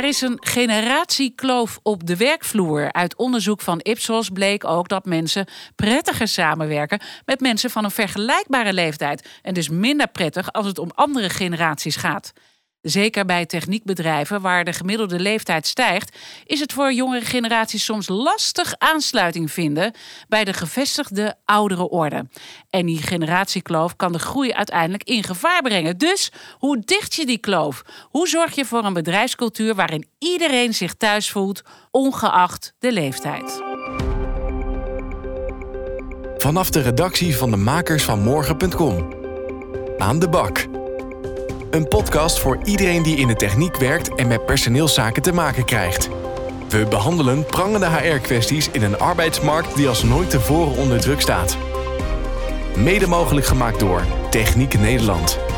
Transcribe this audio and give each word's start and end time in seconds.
Er 0.00 0.06
is 0.06 0.20
een 0.20 0.38
generatiekloof 0.40 1.78
op 1.82 2.06
de 2.06 2.16
werkvloer. 2.16 2.92
Uit 2.92 3.16
onderzoek 3.16 3.60
van 3.60 3.80
Ipsos 3.82 4.28
bleek 4.28 4.64
ook 4.64 4.88
dat 4.88 5.04
mensen 5.04 5.46
prettiger 5.76 6.28
samenwerken 6.28 7.00
met 7.24 7.40
mensen 7.40 7.70
van 7.70 7.84
een 7.84 7.90
vergelijkbare 7.90 8.72
leeftijd. 8.72 9.28
En 9.42 9.54
dus 9.54 9.68
minder 9.68 10.08
prettig 10.08 10.52
als 10.52 10.66
het 10.66 10.78
om 10.78 10.90
andere 10.94 11.28
generaties 11.28 11.96
gaat. 11.96 12.32
Zeker 12.82 13.24
bij 13.24 13.46
techniekbedrijven 13.46 14.40
waar 14.40 14.64
de 14.64 14.72
gemiddelde 14.72 15.20
leeftijd 15.20 15.66
stijgt, 15.66 16.18
is 16.46 16.60
het 16.60 16.72
voor 16.72 16.92
jongere 16.92 17.24
generaties 17.24 17.84
soms 17.84 18.08
lastig 18.08 18.74
aansluiting 18.78 19.50
vinden 19.50 19.94
bij 20.28 20.44
de 20.44 20.52
gevestigde 20.52 21.34
oudere 21.44 21.88
orde. 21.88 22.26
En 22.70 22.86
die 22.86 23.02
generatiekloof 23.02 23.96
kan 23.96 24.12
de 24.12 24.18
groei 24.18 24.52
uiteindelijk 24.52 25.04
in 25.04 25.22
gevaar 25.22 25.62
brengen. 25.62 25.98
Dus 25.98 26.32
hoe 26.58 26.82
dicht 26.84 27.14
je 27.14 27.26
die 27.26 27.38
kloof? 27.38 27.82
Hoe 28.02 28.28
zorg 28.28 28.54
je 28.54 28.64
voor 28.64 28.84
een 28.84 28.92
bedrijfscultuur 28.92 29.74
waarin 29.74 30.06
iedereen 30.18 30.74
zich 30.74 30.94
thuis 30.94 31.30
voelt, 31.30 31.62
ongeacht 31.90 32.74
de 32.78 32.92
leeftijd? 32.92 33.62
Vanaf 36.36 36.70
de 36.70 36.80
redactie 36.80 37.36
van 37.36 37.50
de 37.50 37.56
makers 37.56 38.02
van 38.02 38.20
morgen.com. 38.20 39.18
Aan 39.98 40.18
de 40.18 40.28
bak. 40.28 40.79
Een 41.70 41.88
podcast 41.88 42.38
voor 42.38 42.58
iedereen 42.64 43.02
die 43.02 43.16
in 43.16 43.26
de 43.26 43.34
techniek 43.34 43.76
werkt 43.76 44.14
en 44.14 44.28
met 44.28 44.46
personeelszaken 44.46 45.22
te 45.22 45.32
maken 45.32 45.64
krijgt. 45.64 46.08
We 46.68 46.86
behandelen 46.86 47.44
prangende 47.44 47.86
HR-kwesties 47.86 48.70
in 48.70 48.82
een 48.82 48.98
arbeidsmarkt 48.98 49.76
die 49.76 49.88
als 49.88 50.02
nooit 50.02 50.30
tevoren 50.30 50.76
onder 50.76 51.00
druk 51.00 51.20
staat. 51.20 51.56
Mede 52.76 53.06
mogelijk 53.06 53.46
gemaakt 53.46 53.80
door 53.80 54.02
Techniek 54.30 54.78
Nederland. 54.78 55.49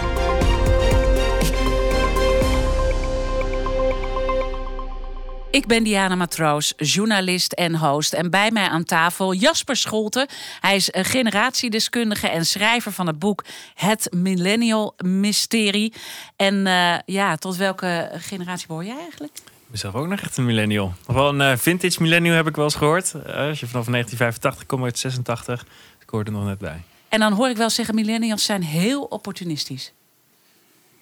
Ik 5.53 5.67
ben 5.67 5.83
Diana 5.83 6.15
Matroos, 6.15 6.73
journalist 6.77 7.53
en 7.53 7.77
host. 7.77 8.13
En 8.13 8.31
bij 8.31 8.51
mij 8.51 8.69
aan 8.69 8.85
tafel 8.85 9.35
Jasper 9.35 9.77
Scholten. 9.77 10.27
Hij 10.61 10.77
is 10.77 10.89
een 10.95 11.05
generatiedeskundige 11.05 12.29
en 12.29 12.47
schrijver 12.47 12.93
van 12.93 13.07
het 13.07 13.19
boek 13.19 13.45
Het 13.75 14.09
Millennial 14.15 14.95
Mysterie. 15.05 15.93
En 16.37 16.67
uh, 16.67 16.95
ja, 17.07 17.37
tot 17.37 17.57
welke 17.57 18.11
generatie 18.15 18.67
behoor 18.67 18.85
jij 18.85 18.99
eigenlijk? 18.99 19.33
Ik 19.37 19.69
ben 19.69 19.79
zelf 19.79 19.95
ook 19.95 20.07
nog 20.07 20.21
echt 20.21 20.37
een 20.37 20.45
millennial. 20.45 20.93
Nog 21.07 21.17
wel 21.17 21.29
een 21.29 21.53
uh, 21.53 21.57
vintage 21.57 22.03
millennial 22.03 22.35
heb 22.35 22.47
ik 22.47 22.57
wel 22.57 22.65
eens 22.65 22.75
gehoord. 22.75 23.13
Uh, 23.17 23.23
als 23.23 23.61
je 23.61 23.67
vanaf 23.67 23.87
1985 23.87 24.67
komt 24.67 24.83
uit 24.83 24.99
86, 24.99 25.67
ik 26.01 26.11
hoor 26.11 26.25
er 26.25 26.33
nog 26.33 26.45
net 26.45 26.59
bij. 26.59 26.83
En 27.09 27.21
dan 27.21 27.33
hoor 27.33 27.49
ik 27.49 27.57
wel 27.57 27.71
zeggen, 27.71 27.95
millennials 27.95 28.45
zijn 28.45 28.63
heel 28.63 29.03
opportunistisch. 29.03 29.93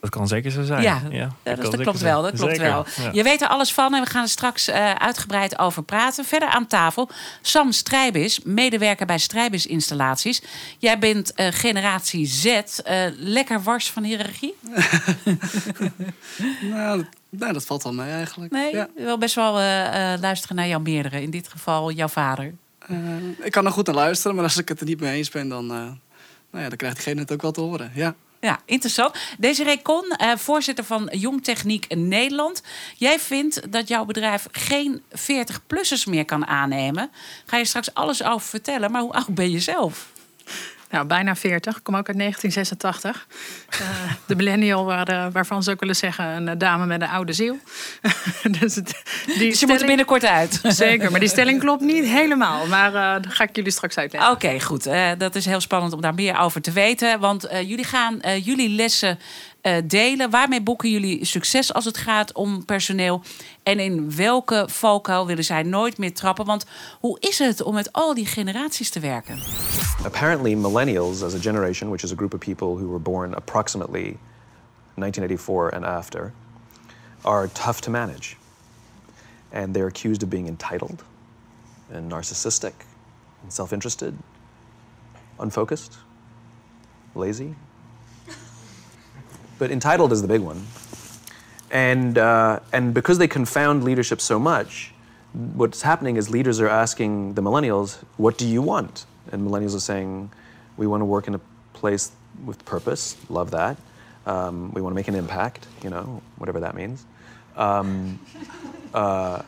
Dat 0.01 0.11
kan 0.11 0.29
zeker 0.29 0.51
zo 0.51 0.63
zijn. 0.63 0.83
Ja, 0.83 1.03
ja 1.11 1.29
dat, 1.43 1.63
dat 1.63 1.81
klopt 1.81 2.01
wel. 2.01 2.23
Dat 2.23 2.35
klopt 2.35 2.57
wel. 2.57 2.87
Je 3.13 3.23
weet 3.23 3.41
er 3.41 3.49
alles 3.49 3.73
van 3.73 3.95
en 3.95 4.03
we 4.03 4.11
gaan 4.11 4.23
er 4.23 4.29
straks 4.29 4.69
uh, 4.69 4.93
uitgebreid 4.95 5.59
over 5.59 5.83
praten. 5.83 6.25
Verder 6.25 6.49
aan 6.49 6.67
tafel 6.67 7.09
Sam 7.43 7.73
Strijbis, 7.73 8.41
medewerker 8.45 9.07
bij 9.07 9.19
Strijbis 9.19 9.67
Installaties. 9.67 10.43
Jij 10.79 10.99
bent 10.99 11.33
uh, 11.37 11.47
generatie 11.51 12.27
Z. 12.27 12.45
Uh, 12.45 12.63
lekker 13.17 13.63
wars 13.63 13.91
van 13.91 14.03
hiërarchie? 14.03 14.55
nou, 16.71 17.07
nou, 17.29 17.53
dat 17.53 17.65
valt 17.65 17.83
wel 17.83 17.93
mee 17.93 18.11
eigenlijk. 18.11 18.53
Nee, 18.53 18.75
ja. 18.75 18.89
je 18.97 19.05
wil 19.05 19.19
best 19.19 19.35
wel 19.35 19.53
luisteren 20.21 20.57
naar 20.57 20.69
jouw 20.69 20.81
meerdere. 20.81 21.23
In 21.23 21.31
dit 21.31 21.49
geval 21.49 21.91
jouw 21.91 22.09
vader. 22.09 22.55
ik 23.43 23.53
kan 23.53 23.67
er 23.67 23.73
goed 23.73 23.87
naar 23.87 23.95
luisteren, 23.95 24.35
maar 24.35 24.45
als 24.45 24.57
ik 24.57 24.69
het 24.69 24.81
er 24.81 24.87
niet 24.87 25.01
mee 25.01 25.17
eens 25.17 25.31
ben, 25.31 25.49
dan, 25.49 25.67
nou 25.67 25.95
ja, 26.51 26.69
dan 26.69 26.77
krijgt 26.77 26.97
diegene 26.97 27.21
het 27.21 27.33
ook 27.33 27.43
wel 27.43 27.53
te 27.53 27.61
horen. 27.61 27.91
Ja. 27.95 28.15
Ja, 28.41 28.61
interessant. 28.65 29.15
Deze 29.39 29.79
Kon, 29.83 30.05
uh, 30.23 30.37
voorzitter 30.37 30.85
van 30.85 31.09
Jong 31.13 31.45
Techniek 31.45 31.95
Nederland. 31.95 32.63
Jij 32.97 33.19
vindt 33.19 33.73
dat 33.73 33.89
jouw 33.89 34.05
bedrijf 34.05 34.47
geen 34.53 35.03
40-plussers 35.15 36.05
meer 36.07 36.25
kan 36.25 36.47
aannemen. 36.47 37.11
Ga 37.47 37.57
je 37.57 37.65
straks 37.65 37.95
alles 37.95 38.23
over 38.23 38.49
vertellen, 38.49 38.91
maar 38.91 39.03
hoe 39.03 39.13
oud 39.13 39.35
ben 39.35 39.51
je 39.51 39.61
zelf? 39.61 40.09
Nou, 40.91 41.07
bijna 41.07 41.37
40. 41.37 41.77
Ik 41.77 41.83
kom 41.83 41.97
ook 41.97 42.09
uit 42.09 42.19
1986. 42.19 43.27
Uh, 43.73 43.81
eh, 43.81 44.13
de 44.27 44.37
millennial, 44.37 44.85
waar, 44.85 45.13
uh, 45.13 45.27
waarvan 45.33 45.63
ze 45.63 45.71
ook 45.71 45.81
willen 45.81 45.97
zeggen 45.97 46.25
een 46.25 46.49
eh, 46.49 46.59
dame 46.59 46.87
met 46.87 47.03
een 47.03 47.09
oude 47.09 47.33
ziel. 47.33 47.59
dus, 48.61 48.75
het, 48.75 49.03
die 49.27 49.49
dus 49.49 49.61
je 49.61 49.67
moet 49.67 49.81
er 49.81 49.87
binnenkort 49.87 50.25
uit. 50.25 50.61
Zeker, 50.85 51.11
maar 51.11 51.21
die 51.21 51.29
stelling 51.29 51.61
klopt 51.61 51.83
niet 51.83 52.05
helemaal. 52.05 52.67
Maar 52.67 52.95
uh, 52.95 53.23
dat 53.23 53.33
ga 53.33 53.45
ik 53.45 53.57
jullie 53.57 53.73
straks 53.73 53.97
uitleggen. 53.97 54.31
Oké, 54.31 54.61
goed. 54.61 54.89
dat 55.19 55.35
is 55.35 55.45
heel 55.45 55.61
spannend 55.61 55.93
om 55.93 56.01
daar 56.01 56.15
meer 56.15 56.39
over 56.39 56.61
te 56.61 56.73
weten. 56.73 57.21
Want 57.21 57.49
jullie 57.51 57.85
gaan 57.85 58.21
jullie 58.43 58.69
lessen 58.69 59.19
uh, 59.63 59.77
delen? 59.85 60.31
Waarmee 60.31 60.63
boeken 60.63 60.91
jullie 60.91 61.25
succes 61.25 61.73
als 61.73 61.85
het 61.85 61.97
gaat 61.97 62.33
om 62.33 62.65
personeel? 62.65 63.23
En 63.63 63.79
in 63.79 64.17
welke 64.17 64.65
valkuil 64.67 65.27
willen 65.27 65.45
zij 65.45 65.63
nooit 65.63 65.99
meer 65.99 66.15
trappen? 66.15 66.45
Want 66.45 66.67
hoe 67.01 67.21
is 67.21 67.39
het 67.39 67.63
om 67.63 67.75
met 67.75 67.93
al 67.93 68.15
die 68.15 68.27
generaties 68.27 68.91
te 68.91 69.01
werken? 69.01 69.39
Apparently, 70.05 70.55
millennials 70.55 71.23
as 71.23 71.35
a 71.35 71.39
generation, 71.39 71.91
which 71.91 72.05
is 72.05 72.13
a 72.13 72.17
group 72.17 72.35
of 72.35 72.41
people 72.41 72.69
who 72.69 72.89
were 72.89 73.01
born 73.01 73.35
approximately 73.35 74.17
1984 74.95 75.75
and 75.75 75.85
after, 75.85 76.33
are 77.21 77.49
tough 77.53 77.81
to 77.81 77.91
manage. 77.91 78.37
And 79.53 79.75
they're 79.75 79.89
accused 79.89 80.23
of 80.23 80.29
being 80.29 80.49
entitled 80.49 81.05
and 81.93 82.11
narcissistic 82.11 82.73
and 83.43 83.53
self 83.53 83.73
interested, 83.73 84.15
unfocused, 85.39 85.99
lazy, 87.15 87.55
but 89.61 89.71
entitled 89.71 90.11
is 90.11 90.23
the 90.23 90.29
big 90.29 90.41
one. 90.41 90.67
And, 91.71 92.19
uh, 92.19 92.61
and 92.73 92.95
because 92.95 93.19
they 93.19 93.29
confound 93.29 93.85
leadership 93.85 94.21
so 94.21 94.41
much, 94.41 94.93
what's 95.33 95.83
happening 95.83 96.17
is 96.17 96.31
leaders 96.31 96.61
are 96.61 96.69
asking 96.69 97.35
the 97.35 97.43
millennials, 97.43 97.99
What 98.17 98.39
do 98.39 98.49
you 98.49 98.63
want? 98.63 99.05
And 99.31 99.47
millennials 99.47 99.77
are 99.77 99.81
saying, 99.81 100.33
We 100.77 100.89
want 100.89 101.03
to 101.03 101.05
work 101.05 101.29
in 101.29 101.35
a 101.37 101.41
place 101.75 102.11
with 102.45 102.65
purpose, 102.65 103.17
love 103.29 103.51
that. 103.53 103.77
Um, 104.27 104.73
we 104.73 104.81
want 104.81 104.93
to 104.93 104.97
make 104.97 105.09
an 105.09 105.15
impact, 105.15 105.67
you 105.85 105.91
know, 105.91 106.23
whatever 106.39 106.61
that 106.61 106.75
means. 106.75 107.05
Um, 107.55 108.19
uh, 108.95 109.43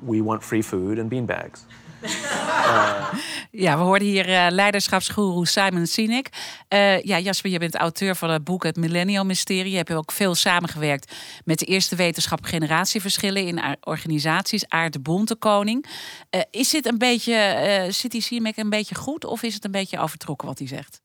we 0.00 0.20
want 0.20 0.42
free 0.44 0.62
food 0.62 0.98
and 0.98 1.10
bean 1.10 1.26
beanbags. 1.26 1.62
ja, 3.50 3.76
we 3.76 3.82
hoorden 3.82 4.08
hier 4.08 4.28
uh, 4.28 5.44
Simon 5.44 5.86
Sinek. 5.86 6.28
Uh, 6.68 7.02
ja, 7.02 7.18
Jasper, 7.18 7.50
je 7.50 7.58
bent 7.58 7.74
auteur 7.74 8.16
van 8.16 8.30
het 8.30 8.44
boek 8.44 8.62
Het 8.62 8.76
Millennial 8.76 9.24
Mysterie. 9.24 9.70
Je 9.70 9.76
hebt 9.76 9.92
ook 9.92 10.12
veel 10.12 10.34
samengewerkt 10.34 11.14
met 11.44 11.58
de 11.58 11.64
eerste 11.64 11.96
wetenschap 11.96 12.44
generatieverschillen 12.44 13.46
in 13.46 13.76
organisaties, 13.80 14.68
Aard 14.68 14.92
de 14.92 15.00
Bontekoning. 15.00 15.86
Uh, 16.30 16.40
is 16.50 16.70
dit 16.70 16.86
een 16.86 16.98
beetje, 16.98 17.86
zit 17.90 18.10
die 18.10 18.22
Sinek 18.22 18.56
een 18.56 18.70
beetje 18.70 18.94
goed 18.94 19.24
of 19.24 19.42
is 19.42 19.54
het 19.54 19.64
een 19.64 19.70
beetje 19.70 19.98
overtrokken 19.98 20.48
wat 20.48 20.58
hij 20.58 20.68
zegt? 20.68 21.00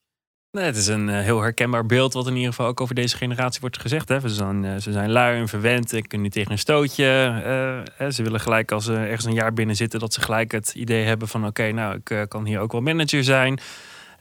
Nee, 0.56 0.66
het 0.66 0.76
is 0.76 0.88
een 0.88 1.08
uh, 1.08 1.20
heel 1.20 1.42
herkenbaar 1.42 1.86
beeld 1.86 2.14
wat 2.14 2.28
in 2.28 2.36
ieder 2.36 2.50
geval 2.50 2.68
ook 2.68 2.82
over 2.82 2.96
deze 2.96 3.18
generatie 3.18 3.62
wordt 3.62 3.80
gezegd. 3.80 4.10
Hè. 4.10 4.20
Ze, 4.20 4.30
zijn, 4.30 4.64
uh, 4.64 4.76
ze 4.76 4.92
zijn 4.92 5.12
lui 5.12 5.40
en 5.40 5.48
verwend 5.48 5.94
en 5.94 6.02
kunnen 6.02 6.22
niet 6.22 6.32
tegen 6.32 6.52
een 6.52 6.58
stootje. 6.58 7.84
Uh, 8.00 8.10
ze 8.10 8.24
willen 8.24 8.40
gelijk 8.40 8.72
als 8.72 8.86
ze 8.86 8.96
ergens 8.96 9.26
een 9.26 9.34
jaar 9.34 9.54
binnen 9.54 9.76
zitten... 9.76 10.00
dat 10.00 10.14
ze 10.14 10.22
gelijk 10.22 10.52
het 10.52 10.74
idee 10.76 11.06
hebben 11.06 11.28
van... 11.28 11.46
oké, 11.46 11.72
nou, 11.72 12.00
ik 12.04 12.26
kan 12.30 12.46
hier 12.46 12.60
ook 12.60 12.72
wel 12.72 12.82
manager 12.82 13.24
zijn. 13.24 13.60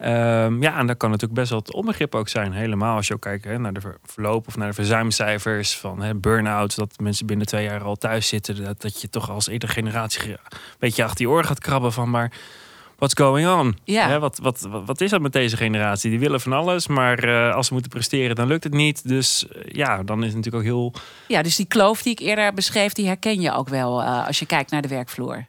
Um, 0.02 0.62
ja, 0.62 0.78
en 0.78 0.86
dat 0.86 0.96
kan 0.96 1.10
natuurlijk 1.10 1.38
best 1.38 1.50
wel 1.50 1.58
het 1.58 1.72
onbegrip 1.72 2.14
ook 2.14 2.28
zijn. 2.28 2.52
Helemaal 2.52 2.96
als 2.96 3.06
je 3.06 3.14
ook 3.14 3.20
kijkt 3.20 3.44
hè, 3.44 3.58
naar 3.58 3.72
de 3.72 3.80
verloop 4.04 4.46
of 4.46 4.56
naar 4.56 4.68
de 4.68 4.74
verzuimcijfers 4.74 5.76
van 5.76 6.20
burn-out. 6.20 6.76
Dat 6.76 6.94
mensen 7.00 7.26
binnen 7.26 7.46
twee 7.46 7.64
jaar 7.64 7.82
al 7.82 7.96
thuis 7.96 8.28
zitten. 8.28 8.64
Dat, 8.64 8.80
dat 8.80 9.00
je 9.00 9.10
toch 9.10 9.30
als 9.30 9.48
iedere 9.48 9.72
generatie 9.72 10.30
een 10.30 10.38
beetje 10.78 11.04
achter 11.04 11.24
je 11.24 11.30
oor 11.30 11.44
gaat 11.44 11.58
krabben 11.58 11.92
van... 11.92 12.10
maar 12.10 12.32
what's 13.04 13.20
going 13.20 13.48
on? 13.48 13.76
Ja. 13.84 14.18
wat, 14.18 14.38
wat, 14.42 14.68
wat, 14.84 15.00
is 15.00 15.10
dat 15.10 15.20
met 15.20 15.32
deze 15.32 15.56
generatie? 15.56 16.10
Die 16.10 16.18
willen 16.18 16.40
van 16.40 16.52
alles, 16.52 16.86
maar 16.86 17.24
uh, 17.24 17.54
als 17.54 17.66
ze 17.66 17.72
moeten 17.72 17.90
presteren, 17.90 18.36
dan 18.36 18.46
lukt 18.46 18.64
het 18.64 18.72
niet. 18.72 19.08
Dus 19.08 19.46
uh, 19.56 19.62
ja, 19.72 20.02
dan 20.02 20.18
is 20.18 20.26
het 20.26 20.36
natuurlijk 20.36 20.64
ook 20.64 20.70
heel. 20.70 20.92
Ja, 21.28 21.42
dus 21.42 21.56
die 21.56 21.66
kloof 21.66 22.02
die 22.02 22.12
ik 22.12 22.18
eerder 22.18 22.54
beschreef, 22.54 22.92
die 22.92 23.06
herken 23.06 23.40
je 23.40 23.52
ook 23.52 23.68
wel 23.68 24.02
uh, 24.02 24.26
als 24.26 24.38
je 24.38 24.46
kijkt 24.46 24.70
naar 24.70 24.82
de 24.82 24.88
werkvloer. 24.88 25.46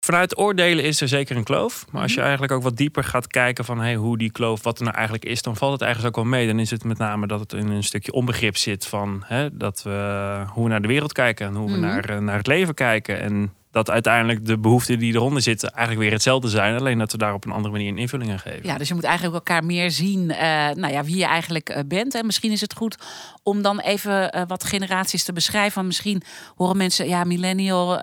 Vanuit 0.00 0.38
oordelen 0.38 0.84
is 0.84 1.00
er 1.00 1.08
zeker 1.08 1.36
een 1.36 1.44
kloof. 1.44 1.84
Maar 1.90 2.02
als 2.02 2.10
je 2.10 2.16
mhm. 2.16 2.26
eigenlijk 2.26 2.56
ook 2.56 2.62
wat 2.62 2.76
dieper 2.76 3.04
gaat 3.04 3.26
kijken 3.26 3.64
van 3.64 3.80
hey, 3.80 3.94
hoe 3.94 4.18
die 4.18 4.32
kloof, 4.32 4.62
wat 4.62 4.78
er 4.78 4.84
nou 4.84 4.96
eigenlijk 4.96 5.24
is, 5.24 5.42
dan 5.42 5.56
valt 5.56 5.72
het 5.72 5.82
eigenlijk 5.82 6.16
ook 6.16 6.24
wel 6.24 6.32
mee. 6.32 6.46
Dan 6.46 6.58
is 6.58 6.70
het 6.70 6.84
met 6.84 6.98
name 6.98 7.26
dat 7.26 7.40
het 7.40 7.52
in 7.52 7.68
een 7.68 7.84
stukje 7.84 8.12
onbegrip 8.12 8.56
zit 8.56 8.86
van 8.86 9.22
hè, 9.26 9.56
dat 9.56 9.82
we, 9.82 10.44
hoe 10.48 10.64
we 10.64 10.70
naar 10.70 10.82
de 10.82 10.88
wereld 10.88 11.12
kijken 11.12 11.46
en 11.46 11.54
hoe 11.54 11.70
we 11.70 11.76
mhm. 11.76 11.86
naar, 11.86 12.22
naar 12.22 12.36
het 12.36 12.46
leven 12.46 12.74
kijken. 12.74 13.20
En 13.20 13.52
dat 13.70 13.90
uiteindelijk 13.90 14.46
de 14.46 14.58
behoeften 14.58 14.98
die 14.98 15.14
eronder 15.14 15.42
zitten 15.42 15.70
eigenlijk 15.70 16.00
weer 16.00 16.12
hetzelfde 16.12 16.48
zijn. 16.48 16.78
Alleen 16.78 16.98
dat 16.98 17.12
we 17.12 17.18
daar 17.18 17.34
op 17.34 17.44
een 17.44 17.52
andere 17.52 17.72
manier 17.72 17.88
een 17.88 17.98
invulling 17.98 18.30
aan 18.30 18.38
geven. 18.38 18.66
Ja, 18.66 18.78
dus 18.78 18.88
je 18.88 18.94
moet 18.94 19.04
eigenlijk 19.04 19.34
elkaar 19.34 19.64
meer 19.64 19.90
zien 19.90 20.20
uh, 20.30 20.38
nou 20.70 20.88
ja, 20.88 21.04
wie 21.04 21.16
je 21.16 21.24
eigenlijk 21.24 21.70
uh, 21.70 21.78
bent. 21.86 22.14
En 22.14 22.26
misschien 22.26 22.52
is 22.52 22.60
het 22.60 22.74
goed 22.74 22.96
om 23.42 23.62
dan 23.62 23.80
even 23.80 24.36
uh, 24.36 24.42
wat 24.46 24.64
generaties 24.64 25.24
te 25.24 25.32
beschrijven. 25.32 25.86
misschien 25.86 26.22
horen 26.54 26.76
mensen, 26.76 27.08
ja, 27.08 27.24
millennial, 27.24 28.00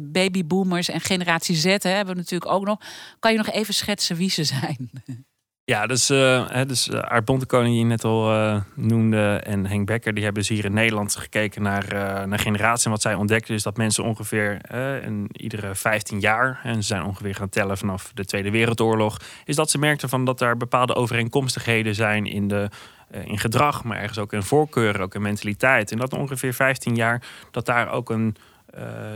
babyboomers 0.00 0.88
en 0.88 1.00
generatie 1.00 1.56
Z 1.56 1.64
hè, 1.64 1.90
hebben 1.90 2.14
we 2.14 2.20
natuurlijk 2.20 2.50
ook 2.50 2.64
nog. 2.64 2.80
Kan 3.18 3.32
je 3.32 3.38
nog 3.38 3.50
even 3.50 3.74
schetsen 3.74 4.16
wie 4.16 4.30
ze 4.30 4.44
zijn? 4.44 4.90
Ja, 5.70 5.86
dus, 5.86 6.10
uh, 6.10 6.48
hè, 6.48 6.66
dus 6.66 6.90
Bontekoning 7.24 7.70
die 7.70 7.78
je 7.78 7.88
net 7.88 8.04
al 8.04 8.32
uh, 8.32 8.60
noemde 8.74 9.40
en 9.44 9.66
Henk 9.66 9.86
Becker... 9.86 10.14
die 10.14 10.24
hebben 10.24 10.42
dus 10.42 10.52
hier 10.52 10.64
in 10.64 10.72
Nederland 10.72 11.16
gekeken 11.16 11.62
naar, 11.62 11.86
naar 12.28 12.38
generaties. 12.38 12.84
En 12.84 12.90
wat 12.90 13.02
zij 13.02 13.14
ontdekten 13.14 13.54
is 13.54 13.62
dat 13.62 13.76
mensen 13.76 14.04
ongeveer 14.04 14.60
in 15.04 15.28
iedere 15.32 15.74
15 15.74 16.20
jaar... 16.20 16.60
en 16.62 16.74
ze 16.74 16.82
zijn 16.82 17.04
ongeveer 17.04 17.34
gaan 17.34 17.48
tellen 17.48 17.78
vanaf 17.78 18.10
de 18.14 18.24
Tweede 18.24 18.50
Wereldoorlog... 18.50 19.20
is 19.44 19.56
dat 19.56 19.70
ze 19.70 19.78
merkten 19.78 20.08
van 20.08 20.24
dat 20.24 20.40
er 20.40 20.56
bepaalde 20.56 20.94
overeenkomstigheden 20.94 21.94
zijn 21.94 22.26
in, 22.26 22.48
de, 22.48 22.68
in 23.24 23.38
gedrag... 23.38 23.84
maar 23.84 23.98
ergens 23.98 24.18
ook 24.18 24.32
in 24.32 24.42
voorkeuren, 24.42 25.00
ook 25.00 25.14
in 25.14 25.22
mentaliteit. 25.22 25.92
En 25.92 25.98
dat 25.98 26.12
ongeveer 26.12 26.54
15 26.54 26.94
jaar 26.94 27.22
dat 27.50 27.66
daar 27.66 27.90
ook 27.90 28.10
een 28.10 28.36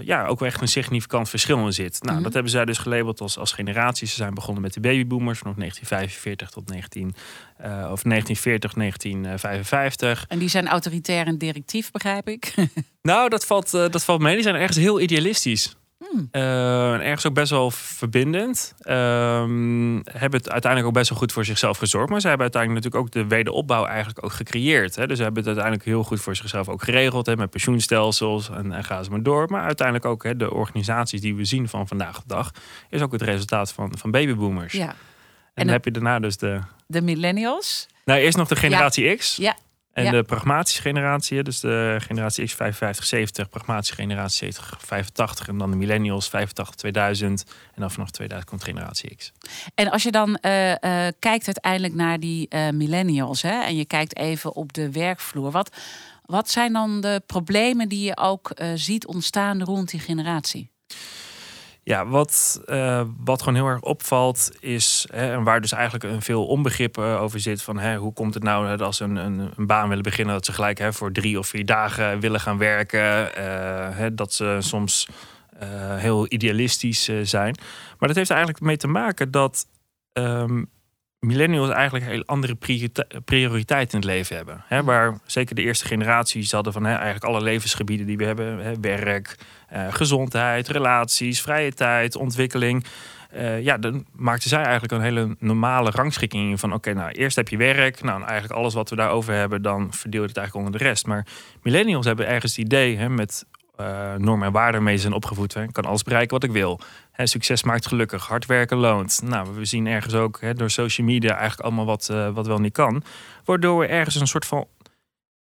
ja, 0.05 0.27
ook 0.27 0.39
wel 0.39 0.49
echt 0.49 0.61
een 0.61 0.69
significant 0.69 1.29
verschil 1.29 1.67
in 1.67 1.73
zit. 1.73 2.03
Nou, 2.03 2.15
Mhm. 2.15 2.23
dat 2.25 2.33
hebben 2.33 2.51
zij 2.53 2.65
dus 2.65 2.79
gelabeld 2.79 3.21
als, 3.21 3.39
als 3.39 3.53
generaties. 3.53 4.11
Ze 4.11 4.17
zijn 4.17 4.35
begonnen 4.35 4.62
met 4.62 4.75
de 4.75 4.81
babyboomers 4.81 5.39
vanaf 5.39 5.56
1945 5.56 6.51
tot 6.51 6.69
19, 6.69 7.15
eh, 7.56 7.71
of 7.91 8.05
1940, 8.05 8.75
1955. 8.75 10.25
En 10.29 10.39
die 10.39 10.49
zijn 10.49 10.69
autoritair 10.69 11.27
en 11.27 11.39
directief, 11.39 11.91
begrijp 11.91 12.29
ik. 12.29 12.55
Nou, 13.03 13.29
dat 13.29 13.47
valt, 13.47 13.75
eh, 13.75 13.89
dat 13.91 14.05
valt 14.05 14.21
mee. 14.21 14.35
Die 14.35 14.43
zijn 14.43 14.55
ergens 14.55 14.77
heel 14.79 15.01
idealistisch. 15.01 15.77
Hmm. 16.11 16.29
Eh, 16.31 16.93
en 16.93 17.01
ergens 17.01 17.27
ook 17.27 17.35
best 17.35 17.51
wel 17.51 17.71
verbindend. 17.71 18.75
Ehm, 18.81 19.95
hebben 20.05 20.41
het 20.41 20.51
uiteindelijk 20.51 20.87
ook 20.87 20.93
best 20.93 21.09
wel 21.09 21.19
goed 21.19 21.33
voor 21.33 21.45
zichzelf 21.45 21.79
gezorgd. 21.79 22.11
Maar 22.11 22.21
ze 22.21 22.29
hebben 22.29 22.45
uiteindelijk 22.53 22.85
natuurlijk 22.85 23.17
ook 23.17 23.23
de 23.23 23.35
wederopbouw 23.35 23.85
eigenlijk 23.85 24.25
ook 24.25 24.33
gecreëerd. 24.33 24.97
Hè. 24.97 25.06
Dus 25.06 25.17
ze 25.17 25.23
hebben 25.23 25.41
het 25.45 25.53
uiteindelijk 25.53 25.89
heel 25.89 26.03
goed 26.03 26.21
voor 26.21 26.37
zichzelf 26.37 26.69
ook 26.69 26.83
geregeld. 26.83 27.27
Hè, 27.27 27.37
met 27.37 27.51
pensioenstelsels 27.51 28.51
en, 28.51 28.73
en 28.73 28.85
gaan 28.85 29.05
ze 29.05 29.11
maar 29.11 29.23
door. 29.23 29.51
Maar 29.51 29.62
uiteindelijk 29.65 30.06
ook 30.06 30.23
hè, 30.23 30.37
de 30.37 30.53
organisaties 30.53 31.21
die 31.21 31.35
we 31.35 31.45
zien 31.45 31.69
van 31.69 31.89
vandaag 31.89 32.17
de 32.17 32.27
dag... 32.27 32.51
is 32.91 33.03
ook 33.03 33.12
het 33.12 33.23
resultaat 33.23 33.73
van, 33.73 33.99
van 33.99 34.11
babyboomers. 34.11 34.73
Ja. 34.73 34.89
En, 34.89 34.95
En 35.55 35.65
dan 35.65 35.73
heb 35.75 35.85
je 35.85 35.91
daarna 35.91 36.19
dus 36.19 36.37
de... 36.37 36.61
De 36.87 37.03
millennials. 37.03 37.87
Nou, 38.05 38.21
eerst 38.21 38.37
nog 38.37 38.49
de 38.49 38.56
generatie 38.56 39.17
X. 39.17 39.37
Ja. 39.37 39.56
En 39.94 40.05
Ja. 40.05 40.11
de 40.11 40.23
pragmatische 40.23 40.81
generatie, 40.82 41.43
dus 41.43 41.61
de 41.61 41.96
generatie 42.00 42.44
X 42.44 42.55
55, 42.55 43.05
70, 43.05 43.49
pragmatische 43.49 43.94
generatie 43.94 44.52
70, 44.52 44.79
85 44.81 45.49
en 45.49 45.58
dan 45.58 45.70
de 45.70 45.76
millennials 45.76 46.29
85, 46.29 46.75
2000 46.75 47.44
en 47.75 47.81
dan 47.81 47.91
vanaf 47.91 48.11
2000 48.11 48.50
komt 48.50 48.64
generatie 48.64 49.17
X. 49.17 49.32
En 49.75 49.91
als 49.91 50.02
je 50.02 50.11
dan 50.11 50.37
eh, 50.37 50.73
kijkt 51.19 51.46
uiteindelijk 51.46 51.94
naar 51.94 52.20
die 52.20 52.49
eh, 52.49 52.70
millennials 52.70 53.43
hè, 53.43 53.62
en 53.62 53.76
je 53.76 53.85
kijkt 53.85 54.17
even 54.17 54.55
op 54.55 54.73
de 54.73 54.91
werkvloer, 54.91 55.50
wat, 55.50 55.76
wat 56.25 56.50
zijn 56.50 56.73
dan 56.73 57.00
de 57.00 57.23
problemen 57.26 57.88
die 57.88 58.05
je 58.05 58.17
ook 58.17 58.50
ziet 58.75 59.06
ontstaan 59.06 59.62
rond 59.62 59.91
die 59.91 60.00
generatie? 60.00 60.70
Ja, 61.87 62.07
wat, 62.07 62.63
eh, 62.67 63.03
wat 63.25 63.39
gewoon 63.43 63.55
heel 63.55 63.67
erg 63.67 63.81
opvalt 63.81 64.51
is, 64.61 65.09
hè, 65.13 65.33
en 65.33 65.43
waar 65.43 65.61
dus 65.61 65.73
eigenlijk 65.73 66.05
een 66.05 66.23
veel 66.23 66.47
onbegrip 66.47 66.99
eh, 66.99 67.23
over 67.23 67.41
zit, 67.41 67.63
van 67.63 67.79
hè, 67.79 67.97
hoe 67.97 68.13
komt 68.13 68.35
het 68.35 68.43
nou 68.43 68.69
dat 68.69 68.83
als 68.83 68.97
ze 68.97 69.05
een, 69.05 69.17
een, 69.17 69.51
een 69.57 69.67
baan 69.67 69.89
willen 69.89 70.03
beginnen, 70.03 70.35
dat 70.35 70.45
ze 70.45 70.53
gelijk 70.53 70.79
hè, 70.79 70.93
voor 70.93 71.13
drie 71.13 71.39
of 71.39 71.47
vier 71.47 71.67
dagen 71.67 72.21
willen 72.21 72.41
gaan 72.41 72.59
werken, 72.59 73.37
eh, 73.37 73.97
hè, 73.97 74.15
dat 74.15 74.33
ze 74.33 74.57
soms 74.59 75.09
heel 75.95 76.27
idealistisch 76.29 77.11
zijn. 77.23 77.59
Maar 77.99 78.09
dat 78.09 78.17
heeft 78.17 78.31
eigenlijk 78.31 78.61
mee 78.61 78.77
te 78.77 78.87
maken 78.87 79.31
dat 79.31 79.67
ehm, 80.13 80.63
millennials 81.26 81.71
eigenlijk 81.71 82.05
heel 82.05 82.23
andere 82.26 82.55
priorite- 82.55 83.06
prioriteiten 83.25 84.00
in 84.00 84.06
het 84.06 84.17
leven 84.17 84.37
hebben. 84.37 84.65
Hè, 84.67 84.82
waar 84.82 85.19
zeker 85.26 85.55
de 85.55 85.62
eerste 85.62 85.87
generaties 85.87 86.53
hadden 86.53 86.73
van 86.73 86.85
hè, 86.85 86.94
eigenlijk 86.94 87.25
alle 87.25 87.43
levensgebieden 87.43 88.06
die 88.06 88.17
we 88.17 88.25
hebben, 88.25 88.59
hè, 88.59 88.81
werk, 88.81 89.37
eh, 89.69 89.87
gezondheid, 89.91 90.69
relaties, 90.69 91.43
vrije 91.43 91.73
tijd, 91.73 92.17
ontwikkeling. 92.17 92.85
Eh, 93.31 93.62
ja, 93.62 93.79
dan 93.79 94.06
maakten 94.17 94.49
zij 94.49 94.62
eigenlijk 94.62 94.93
een 94.93 95.00
hele 95.00 95.37
normale 95.38 95.91
rangschikking 95.91 96.50
in 96.50 96.59
van 96.59 96.73
oké, 96.73 96.93
nou 96.93 97.11
eerst 97.11 97.37
heb 97.37 97.49
je 97.49 97.56
werk, 97.56 98.03
nou 98.03 98.20
en 98.20 98.27
eigenlijk 98.27 98.59
alles 98.59 98.75
wat 98.75 98.91
we 98.91 98.97
daarover 98.97 99.35
hebben, 99.35 99.62
dan 99.62 99.93
verdeel 99.93 100.23
je 100.23 100.29
het 100.29 100.37
eigenlijk 100.37 100.67
onder 100.67 100.81
de 100.81 100.88
rest. 100.88 101.06
Maar 101.06 101.27
millennials 101.62 102.06
hebben 102.06 102.27
ergens 102.27 102.56
het 102.56 102.65
idee 102.65 102.97
hè, 102.97 103.09
met 103.09 103.44
eh, 103.76 104.15
normen 104.15 104.47
en 104.47 104.53
waarden 104.53 104.88
ze 104.88 104.99
zijn 104.99 105.12
opgevoed. 105.12 105.55
Hè. 105.55 105.62
Ik 105.62 105.73
kan 105.73 105.85
alles 105.85 106.03
bereiken 106.03 106.31
wat 106.31 106.44
ik 106.44 106.50
wil. 106.50 106.81
Hè, 107.11 107.26
succes 107.26 107.62
maakt 107.62 107.87
gelukkig, 107.87 108.26
hard 108.26 108.47
werken 108.47 108.76
loont. 108.76 109.21
Nou, 109.25 109.55
we 109.55 109.65
zien 109.65 109.87
ergens 109.87 110.15
ook 110.15 110.41
hè, 110.41 110.55
door 110.55 110.71
social 110.71 111.06
media 111.06 111.31
eigenlijk 111.31 111.61
allemaal 111.61 111.85
wat, 111.85 112.09
eh, 112.09 112.31
wat 112.31 112.47
wel 112.47 112.59
niet 112.59 112.73
kan. 112.73 113.03
Waardoor 113.44 113.79
we 113.79 113.87
ergens 113.87 114.15
een 114.15 114.26
soort 114.26 114.47
van 114.47 114.67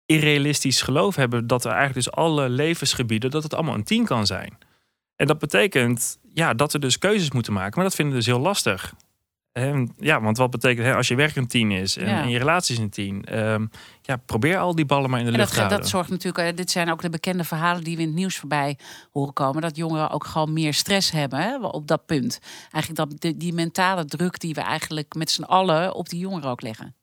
irrealistisch 0.05 0.81
geloof 0.81 1.15
hebben 1.15 1.47
dat 1.47 1.63
we 1.63 1.69
eigenlijk 1.69 2.05
dus 2.05 2.15
alle 2.15 2.49
levensgebieden, 2.49 3.31
dat 3.31 3.43
het 3.43 3.53
allemaal 3.53 3.75
een 3.75 3.83
tien 3.83 4.05
kan 4.05 4.25
zijn. 4.25 4.57
En 5.15 5.27
dat 5.27 5.39
betekent 5.39 6.17
ja, 6.33 6.53
dat 6.53 6.71
we 6.71 6.79
dus 6.79 6.97
keuzes 6.97 7.31
moeten 7.31 7.53
maken, 7.53 7.73
maar 7.75 7.83
dat 7.83 7.95
vinden 7.95 8.13
we 8.13 8.19
dus 8.19 8.29
heel 8.29 8.39
lastig. 8.39 8.93
En 9.53 9.93
ja, 9.99 10.21
want 10.21 10.37
wat 10.37 10.49
betekent 10.51 10.85
hè, 10.87 10.95
als 10.95 11.07
je 11.07 11.15
werk 11.15 11.35
een 11.35 11.47
tien 11.47 11.71
is 11.71 11.97
en, 11.97 12.07
Ja. 12.09 12.21
en 12.21 12.29
je 12.29 12.37
relatie 12.37 12.75
is 12.75 12.81
een 12.81 12.89
tien? 12.89 13.25
ehm, 13.25 13.65
ja, 14.01 14.15
probeer 14.25 14.57
al 14.57 14.75
die 14.75 14.85
ballen 14.85 15.09
maar 15.09 15.19
in 15.19 15.25
de 15.25 15.31
En 15.31 15.37
lucht 15.37 15.47
dat, 15.49 15.55
te 15.57 15.63
houden. 15.63 15.81
dat 15.81 15.89
zorgt 15.89 16.09
natuurlijk, 16.09 16.49
eh, 16.49 16.55
dit 16.55 16.71
zijn 16.71 16.91
ook 16.91 17.01
de 17.01 17.09
bekende 17.09 17.43
verhalen 17.43 17.83
die 17.83 17.95
we 17.95 18.01
in 18.01 18.07
het 18.07 18.17
nieuws 18.17 18.37
voorbij 18.37 18.77
horen 19.11 19.33
komen. 19.33 19.61
Dat 19.61 19.75
jongeren 19.75 20.09
ook 20.09 20.25
gewoon 20.25 20.53
meer 20.53 20.73
stress 20.73 21.11
hebben 21.11 21.39
hè, 21.39 21.57
op 21.67 21.87
dat 21.87 22.05
punt. 22.05 22.39
Eigenlijk 22.71 23.09
dat, 23.09 23.21
die, 23.21 23.37
die 23.37 23.53
mentale 23.53 24.05
druk 24.05 24.39
die 24.39 24.53
we 24.53 24.61
eigenlijk 24.61 25.15
met 25.15 25.31
z'n 25.31 25.43
allen 25.43 25.95
op 25.95 26.09
die 26.09 26.19
jongeren 26.19 26.49
ook 26.49 26.61
leggen. 26.61 26.95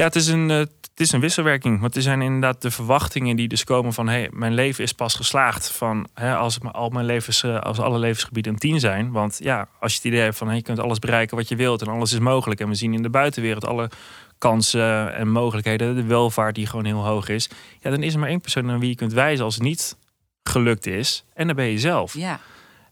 Ja, 0.00 0.06
het 0.06 0.16
is 0.16 0.26
een, 0.26 0.50
eh, 0.50 0.56
het 0.58 1.00
is 1.00 1.12
een 1.12 1.20
wisselwerking. 1.20 1.80
Want 1.80 1.96
er 1.96 2.02
zijn 2.02 2.22
inderdaad 2.22 2.62
de 2.62 2.70
verwachtingen 2.70 3.36
die 3.36 3.48
dus 3.48 3.64
komen 3.64 3.92
van... 3.92 4.08
Hey, 4.08 4.28
mijn 4.32 4.54
leven 4.54 4.84
is 4.84 4.92
pas 4.92 5.14
geslaagd 5.14 5.70
van 5.70 6.06
hè, 6.14 6.36
als, 6.36 6.54
het 6.54 6.62
maar 6.62 6.72
al 6.72 6.88
mijn 6.88 7.06
levens, 7.06 7.42
eh, 7.42 7.58
als 7.58 7.78
alle 7.78 7.98
levensgebieden 7.98 8.52
een 8.52 8.58
tien 8.58 8.80
zijn. 8.80 9.10
Want 9.12 9.38
ja, 9.42 9.68
als 9.80 9.92
je 9.92 9.98
het 9.98 10.06
idee 10.06 10.20
hebt 10.20 10.36
van 10.36 10.46
hey, 10.46 10.56
je 10.56 10.62
kunt 10.62 10.78
alles 10.78 10.98
bereiken 10.98 11.36
wat 11.36 11.48
je 11.48 11.56
wilt... 11.56 11.82
en 11.82 11.88
alles 11.88 12.12
is 12.12 12.18
mogelijk. 12.18 12.60
En 12.60 12.68
we 12.68 12.74
zien 12.74 12.94
in 12.94 13.02
de 13.02 13.10
buitenwereld 13.10 13.66
alle 13.66 13.90
kansen 14.38 15.14
en 15.14 15.28
mogelijkheden... 15.28 15.94
de 15.94 16.04
welvaart 16.04 16.54
die 16.54 16.66
gewoon 16.66 16.84
heel 16.84 17.06
hoog 17.06 17.28
is. 17.28 17.50
Ja, 17.80 17.90
dan 17.90 18.02
is 18.02 18.12
er 18.12 18.18
maar 18.18 18.28
één 18.28 18.40
persoon 18.40 18.70
aan 18.70 18.80
wie 18.80 18.88
je 18.88 18.94
kunt 18.94 19.12
wijzen 19.12 19.44
als 19.44 19.54
het 19.54 19.62
niet 19.62 19.96
gelukt 20.42 20.86
is. 20.86 21.24
En 21.34 21.46
dan 21.46 21.56
ben 21.56 21.66
je 21.66 21.78
zelf. 21.78 22.14
Ja, 22.14 22.40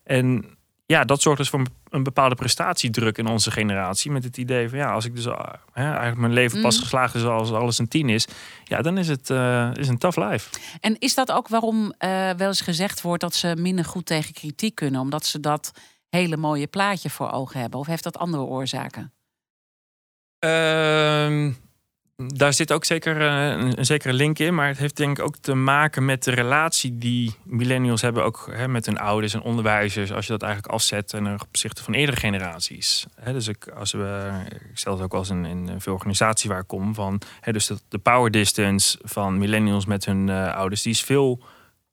En 0.04 0.57
ja, 0.88 1.04
dat 1.04 1.22
zorgt 1.22 1.38
dus 1.38 1.48
voor 1.48 1.62
een 1.88 2.02
bepaalde 2.02 2.34
prestatiedruk 2.34 3.18
in 3.18 3.26
onze 3.26 3.50
generatie. 3.50 4.10
Met 4.10 4.24
het 4.24 4.36
idee 4.36 4.68
van 4.68 4.78
ja, 4.78 4.92
als 4.92 5.04
ik 5.04 5.14
dus 5.14 5.26
ah, 5.26 5.54
hè, 5.72 5.84
eigenlijk 5.84 6.16
mijn 6.16 6.32
leven 6.32 6.60
pas 6.60 6.76
Mm. 6.76 6.82
geslaagd 6.82 7.14
is 7.14 7.24
als 7.24 7.52
alles 7.52 7.78
een 7.78 7.88
tien 7.88 8.08
is. 8.08 8.26
Ja, 8.64 8.82
dan 8.82 8.98
is 8.98 9.08
het 9.08 9.30
eh, 9.30 9.70
is 9.74 9.88
een 9.88 9.98
tough 9.98 10.18
life. 10.18 10.50
En 10.80 10.98
is 10.98 11.14
dat 11.14 11.32
ook 11.32 11.48
waarom 11.48 11.92
eh, 11.98 12.30
wel 12.30 12.48
eens 12.48 12.60
gezegd 12.60 13.00
wordt 13.00 13.22
dat 13.22 13.34
ze 13.34 13.56
minder 13.58 13.84
goed 13.84 14.06
tegen 14.06 14.34
kritiek 14.34 14.74
kunnen? 14.74 15.00
Omdat 15.00 15.26
ze 15.26 15.40
dat 15.40 15.70
hele 16.08 16.36
mooie 16.36 16.66
plaatje 16.66 17.10
voor 17.10 17.30
ogen 17.30 17.60
hebben? 17.60 17.80
Of 17.80 17.86
heeft 17.86 18.04
dat 18.04 18.18
andere 18.18 18.42
oorzaken? 18.42 19.12
Ehm, 20.38 21.52
daar 22.26 22.52
zit 22.52 22.72
ook 22.72 22.84
zeker 22.84 23.20
eh, 23.20 23.48
een, 23.48 23.78
een 23.78 23.86
zekere 23.86 24.12
link 24.12 24.38
in. 24.38 24.54
Maar 24.54 24.68
het 24.68 24.78
heeft 24.78 24.96
denk 24.96 25.18
ik 25.18 25.24
ook 25.24 25.36
te 25.36 25.54
maken 25.54 26.04
met 26.04 26.24
de 26.24 26.30
relatie 26.30 26.98
die 26.98 27.34
millennials 27.44 28.02
hebben. 28.02 28.24
Ook 28.24 28.48
hè, 28.50 28.68
met 28.68 28.86
hun 28.86 28.98
ouders 28.98 29.34
en 29.34 29.42
onderwijzers. 29.42 30.12
Als 30.12 30.26
je 30.26 30.32
dat 30.32 30.42
eigenlijk 30.42 30.72
afzet 30.72 31.08
ten 31.08 31.40
opzichte 31.40 31.82
van 31.82 31.94
eerdere 31.94 32.16
generaties. 32.16 33.06
Hè, 33.20 33.32
dus 33.32 33.48
ik, 33.48 33.68
als 33.68 33.92
we, 33.92 34.30
ik 34.48 34.78
stel 34.78 34.92
het 34.92 35.02
ook 35.02 35.12
wel 35.12 35.20
eens 35.20 35.30
in, 35.30 35.44
in 35.44 35.80
veel 35.80 35.92
organisaties 35.92 36.50
waar 36.50 36.60
ik 36.60 36.66
kom. 36.66 36.94
Van, 36.94 37.20
hè, 37.40 37.52
dus 37.52 37.66
de, 37.88 37.98
power 37.98 38.30
distance 38.30 38.98
van 39.02 39.38
millennials 39.38 39.86
met 39.86 40.04
hun 40.04 40.28
eh, 40.28 40.54
ouders. 40.54 40.82
Die 40.82 40.92
is 40.92 41.02
veel 41.02 41.42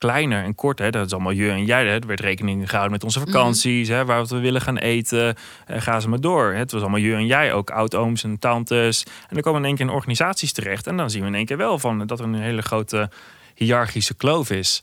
kleiner 0.06 0.44
en 0.44 0.56
korter. 0.56 0.92
Dat 0.92 1.06
is 1.06 1.14
allemaal 1.14 1.32
je 1.32 1.50
en 1.50 1.66
jij. 1.66 1.86
Hè. 1.86 2.00
Er 2.00 2.08
werd 2.08 2.20
rekening 2.20 2.64
gehouden 2.66 2.92
met 2.92 3.04
onze 3.04 3.20
vakanties. 3.20 3.88
hè, 3.88 4.06
waar 4.06 4.26
we 4.26 4.40
willen 4.40 4.62
gaan 4.62 4.78
eten. 4.78 5.36
Eh, 5.66 5.82
ga 5.82 6.00
ze 6.00 6.10
maar 6.10 6.22
door. 6.22 6.54
Het 6.54 6.72
was 6.72 6.82
allemaal 6.82 7.00
je 7.00 7.14
en 7.14 7.26
jij. 7.26 7.54
Ook 7.54 7.70
oud-ooms 7.70 8.24
en 8.24 8.40
tantes. 8.40 9.04
En 9.04 9.28
dan 9.30 9.42
komen 9.42 9.62
we 9.62 9.68
in 9.68 9.74
één 9.74 9.76
keer 9.76 9.86
in 9.86 10.00
organisaties 10.00 10.54
terecht. 10.54 10.88
En 10.88 10.98
dan 10.98 11.10
zien 11.10 11.22
we 11.22 11.28
in 11.28 11.36
één 11.36 11.46
keer 11.46 11.58
wel 11.58 11.80
van 11.80 12.08
dat 12.08 12.20
er 12.20 12.26
een 12.26 12.34
hele 12.36 12.62
grote 12.62 13.10
hiërarchische 13.56 14.16
kloof 14.16 14.50
is. 14.50 14.82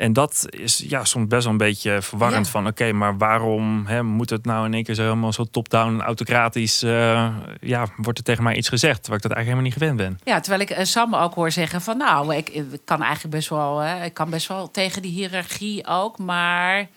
En 0.00 0.12
dat 0.12 0.46
is 0.50 0.84
ja, 0.86 1.04
soms 1.04 1.26
best 1.26 1.42
wel 1.42 1.52
een 1.52 1.58
beetje 1.58 2.02
verwarrend. 2.02 2.46
Ja. 2.46 2.52
Van 2.52 2.66
oké, 2.66 2.92
maar 2.92 3.18
waarom 3.18 3.86
hè, 3.86 4.02
moet 4.02 4.30
het 4.30 4.44
nou 4.44 4.66
in 4.66 4.74
één 4.74 4.84
keer 4.84 4.94
zo 4.94 5.02
helemaal 5.02 5.32
zo 5.32 5.44
top-down 5.44 5.92
en 5.92 6.00
autocratisch... 6.00 6.82
eh, 6.82 7.36
ja, 7.60 7.86
wordt 7.96 8.18
er 8.18 8.24
tegen 8.24 8.42
mij 8.42 8.56
iets 8.56 8.68
gezegd, 8.68 9.06
waar 9.06 9.16
ik 9.16 9.22
dat 9.22 9.32
eigenlijk 9.32 9.64
helemaal 9.64 9.64
niet 9.64 9.96
gewend 9.96 9.96
ben. 9.96 10.32
Ja, 10.34 10.40
terwijl 10.40 10.62
ik 10.62 10.70
eh, 10.70 10.84
Sam 10.84 11.14
ook 11.14 11.34
hoor 11.34 11.50
zeggen 11.50 11.80
van 11.80 11.96
nou, 11.96 12.34
ik, 12.34 12.48
ik 12.48 12.80
kan 12.84 13.02
eigenlijk 13.02 13.34
best 13.34 13.48
wel, 13.48 13.78
hè, 13.78 14.04
ik 14.04 14.14
kan 14.14 14.30
best 14.30 14.48
wel 14.48 14.70
tegen 14.70 15.02
die 15.02 15.12
hiërarchie 15.12 15.86
ook, 15.86 16.18
maar 16.18 16.88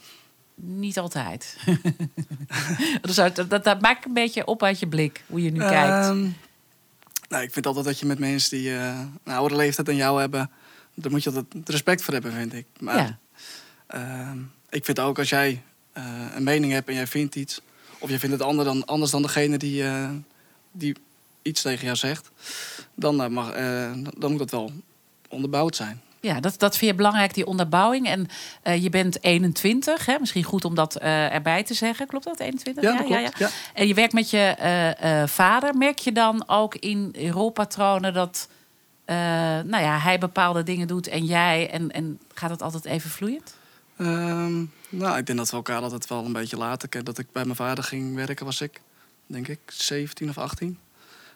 niet 0.56 1.00
altijd. 1.00 1.58
dus 3.02 3.16
dat, 3.36 3.46
dat, 3.48 3.64
dat 3.64 3.82
maakt 3.82 4.06
een 4.06 4.14
beetje 4.14 4.46
op 4.46 4.64
uit 4.64 4.80
je 4.80 4.88
blik, 4.88 5.24
hoe 5.28 5.44
je 5.44 5.52
nu 5.52 5.60
kijkt. 5.60 6.06
Ehm, 6.06 6.28
nou, 7.30 7.44
ik 7.44 7.54
vind 7.54 7.66
altijd 7.66 7.86
dat 7.86 8.00
je 8.00 8.06
met 8.06 8.20
mensen 8.20 8.58
die 8.58 8.76
eh, 8.76 9.00
een 9.24 9.34
oudere 9.34 9.60
leeftijd 9.60 9.88
dan 9.88 9.96
jou 9.96 10.20
hebben, 10.20 10.50
daar 10.94 11.12
moet 11.12 11.24
je 11.24 11.30
altijd 11.30 11.70
respect 11.70 12.02
voor 12.02 12.14
hebben, 12.14 12.32
vind 12.32 12.54
ik. 12.54 12.66
Maar 12.80 12.98
Ja. 12.98 13.18
ehm, 13.88 14.38
ik 14.70 14.86
vind 14.86 15.00
ook 15.00 15.20
als 15.20 15.30
jij 15.30 15.62
eh, 15.94 16.04
een 16.36 16.44
mening 16.44 16.72
hebt 16.72 16.88
en 16.88 16.94
jij 16.94 17.08
vindt 17.08 17.36
iets, 17.36 17.62
of 18.00 18.10
je 18.10 18.20
vindt 18.20 18.36
het 18.36 18.46
ander 18.48 18.66
dan, 18.66 18.86
anders 18.86 19.12
dan 19.12 19.22
degene 19.22 19.58
die, 19.58 19.84
eh, 19.84 20.10
die 20.72 20.96
iets 21.42 21.62
tegen 21.62 21.86
jou 21.86 21.96
zegt, 21.98 22.32
dan, 22.96 23.22
eh, 23.24 23.28
mag, 23.28 23.52
dan 24.18 24.30
moet 24.30 24.38
dat 24.40 24.52
wel 24.52 24.72
onderbouwd 25.30 25.76
zijn. 25.76 26.02
Ja, 26.20 26.40
dat, 26.40 26.60
dat 26.60 26.78
vind 26.78 26.92
je 26.92 26.98
belangrijk, 26.98 27.34
die 27.34 27.46
onderbouwing. 27.46 28.08
En 28.08 28.28
je 28.82 28.90
bent 28.90 29.24
21, 29.24 30.06
hè? 30.06 30.20
misschien 30.20 30.44
goed 30.44 30.66
om 30.66 30.76
dat 30.76 30.96
erbij 30.98 31.64
te 31.64 31.74
zeggen. 31.74 32.08
Klopt 32.08 32.26
dat, 32.26 32.40
21? 32.40 32.84
Ja, 32.84 32.98
dat 32.98 33.06
klopt. 33.06 33.38
Ja. 33.38 33.50
En 33.74 33.88
je 33.88 33.94
werkt 33.94 34.14
met 34.14 34.30
je 34.30 35.26
vader. 35.28 35.76
Merk 35.76 36.00
je 36.00 36.12
dan 36.12 36.44
ook 36.48 36.76
in 36.76 37.16
rolpatronen 37.32 38.14
dat 38.14 38.48
eh, 39.06 39.16
nou 39.66 39.78
ja, 39.84 40.00
hij 40.00 40.20
bepaalde 40.20 40.64
dingen 40.64 40.88
doet 40.88 41.08
en 41.08 41.26
jij? 41.26 41.70
En, 41.70 41.92
en 41.92 42.20
gaat 42.34 42.50
het 42.50 42.62
altijd 42.62 42.86
even 42.86 43.10
vloeiend? 43.10 43.56
Ehm, 43.98 44.66
nou, 44.90 45.18
ik 45.18 45.26
denk 45.26 45.38
dat 45.38 45.50
we 45.50 45.56
elkaar 45.56 45.82
altijd 45.82 46.08
wel 46.08 46.26
een 46.26 46.34
beetje 46.34 46.58
later. 46.58 47.04
Dat 47.04 47.18
ik 47.18 47.32
bij 47.32 47.44
mijn 47.44 47.56
vader 47.56 47.84
ging 47.84 48.16
werken, 48.16 48.46
was 48.46 48.62
ik, 48.62 48.82
denk 49.28 49.48
ik, 49.48 49.60
17 49.68 50.30
of 50.30 50.38
18. 50.38 50.78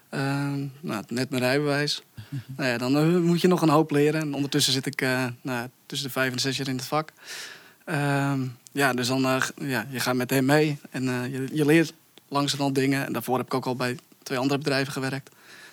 Ehm, 0.10 0.66
nou, 0.80 1.04
net 1.08 1.30
mijn 1.30 1.42
rijbewijs. 1.42 2.04
nou 2.58 2.70
ja, 2.70 2.78
dan 2.78 2.98
eh, 2.98 3.18
moet 3.18 3.42
je 3.42 3.48
nog 3.48 3.62
een 3.62 3.70
hoop 3.70 3.92
leren. 3.92 4.22
En 4.22 4.34
ondertussen 4.34 4.74
zit 4.74 4.86
ik 4.86 5.02
eh, 5.02 5.26
nou, 5.42 5.70
tussen 5.86 6.08
de 6.08 6.14
vijf 6.14 6.32
en 6.32 6.40
zes 6.40 6.58
jaar 6.58 6.68
in 6.68 6.76
het 6.76 6.86
vak. 6.86 7.12
Ehm, 7.86 8.42
ja, 8.72 8.94
dus 8.94 9.08
dan 9.08 9.26
uh, 9.26 9.42
ja, 9.58 9.86
je 9.90 10.00
gaat 10.00 10.16
met 10.16 10.30
hem 10.30 10.46
mee 10.46 10.80
en 10.90 11.04
uh, 11.04 11.32
je, 11.32 11.48
je 11.52 11.66
leert 11.66 11.94
langzamerhand 12.28 12.76
dingen. 12.76 13.06
En 13.06 13.14
daarvoor 13.14 13.38
heb 13.38 13.46
ik 13.46 13.54
ook 13.54 13.66
al 13.66 13.76
bij 13.76 13.98
twee 14.24 14.38
andere 14.38 14.58
bedrijven 14.60 14.94
gewerkt. 14.94 15.30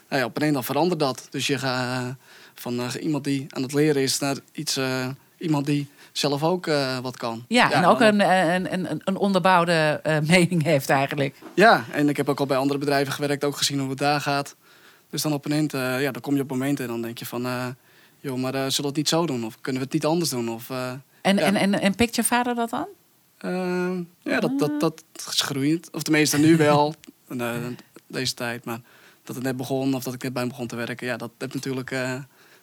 Nou 0.08 0.22
ja, 0.22 0.24
op 0.24 0.42
een 0.42 0.52
dag 0.52 0.64
verandert 0.64 1.00
dat. 1.00 1.26
Dus 1.30 1.46
je 1.46 1.58
gaat 1.58 2.02
uh, 2.02 2.08
van 2.54 2.90
iemand 3.00 3.24
die 3.24 3.46
aan 3.48 3.62
het 3.62 3.72
leren 3.72 4.02
is 4.02 4.18
naar 4.18 4.36
iets, 4.52 4.80
iemand 5.38 5.66
die 5.66 5.88
zelf 6.12 6.42
ook 6.42 6.66
wat 7.02 7.16
kan. 7.16 7.44
Ja, 7.48 7.68
ja 7.68 7.72
en 7.72 7.84
ook 7.84 8.00
een, 8.00 8.20
een, 8.20 8.90
een, 8.90 9.00
een 9.04 9.16
onderbouwde 9.16 10.00
mening 10.26 10.62
heeft 10.62 10.90
eigenlijk. 10.90 11.36
Ja, 11.54 11.84
en 11.92 12.08
ik 12.08 12.16
heb 12.16 12.28
ook 12.28 12.40
al 12.40 12.46
bij 12.46 12.56
andere 12.56 12.78
bedrijven 12.78 13.12
gewerkt, 13.12 13.44
ook 13.44 13.56
gezien 13.56 13.78
hoe 13.78 13.88
het 13.88 13.98
daar 13.98 14.20
gaat. 14.20 14.56
Dus 15.10 15.22
dan 15.22 15.32
op 15.32 15.44
een 15.44 15.52
eind, 15.52 15.72
ja, 15.72 16.10
dan 16.10 16.22
kom 16.22 16.34
je 16.34 16.42
op 16.42 16.50
momenten 16.50 16.84
en 16.84 16.90
dan 16.90 17.02
denk 17.02 17.18
je 17.18 17.26
van... 17.26 17.76
joh, 18.20 18.36
maar 18.38 18.52
zullen 18.52 18.76
we 18.76 18.86
het 18.86 18.96
niet 18.96 19.08
zo 19.08 19.26
doen? 19.26 19.44
Of 19.44 19.60
kunnen 19.60 19.80
we 19.80 19.86
het 19.86 19.94
niet 19.94 20.06
anders 20.06 20.30
doen? 20.30 20.48
Of, 20.48 20.70
en, 20.70 21.02
ja. 21.36 21.42
en, 21.42 21.56
en, 21.56 21.80
en 21.80 21.94
pikt 21.94 22.14
je 22.14 22.24
vader 22.24 22.54
dat 22.54 22.70
dan? 22.70 22.86
Uh, 23.44 23.98
ja, 24.22 24.40
dat, 24.40 24.58
dat, 24.58 24.80
dat 24.80 25.04
is 25.30 25.40
groeiend. 25.40 25.88
Of 25.92 26.02
tenminste 26.02 26.38
nu 26.38 26.56
wel, 26.56 26.94
uh, 27.28 27.54
deze 28.06 28.34
tijd. 28.34 28.64
Maar 28.64 28.80
dat 29.24 29.34
het 29.34 29.44
net 29.44 29.56
begon, 29.56 29.94
of 29.94 30.02
dat 30.02 30.14
ik 30.14 30.22
net 30.22 30.32
bij 30.32 30.42
hem 30.42 30.50
begon 30.50 30.66
te 30.66 30.76
werken... 30.76 31.06
ja, 31.06 31.16
dat 31.16 31.30
heeft 31.38 31.54
natuurlijk 31.54 31.90
uh, 31.90 32.14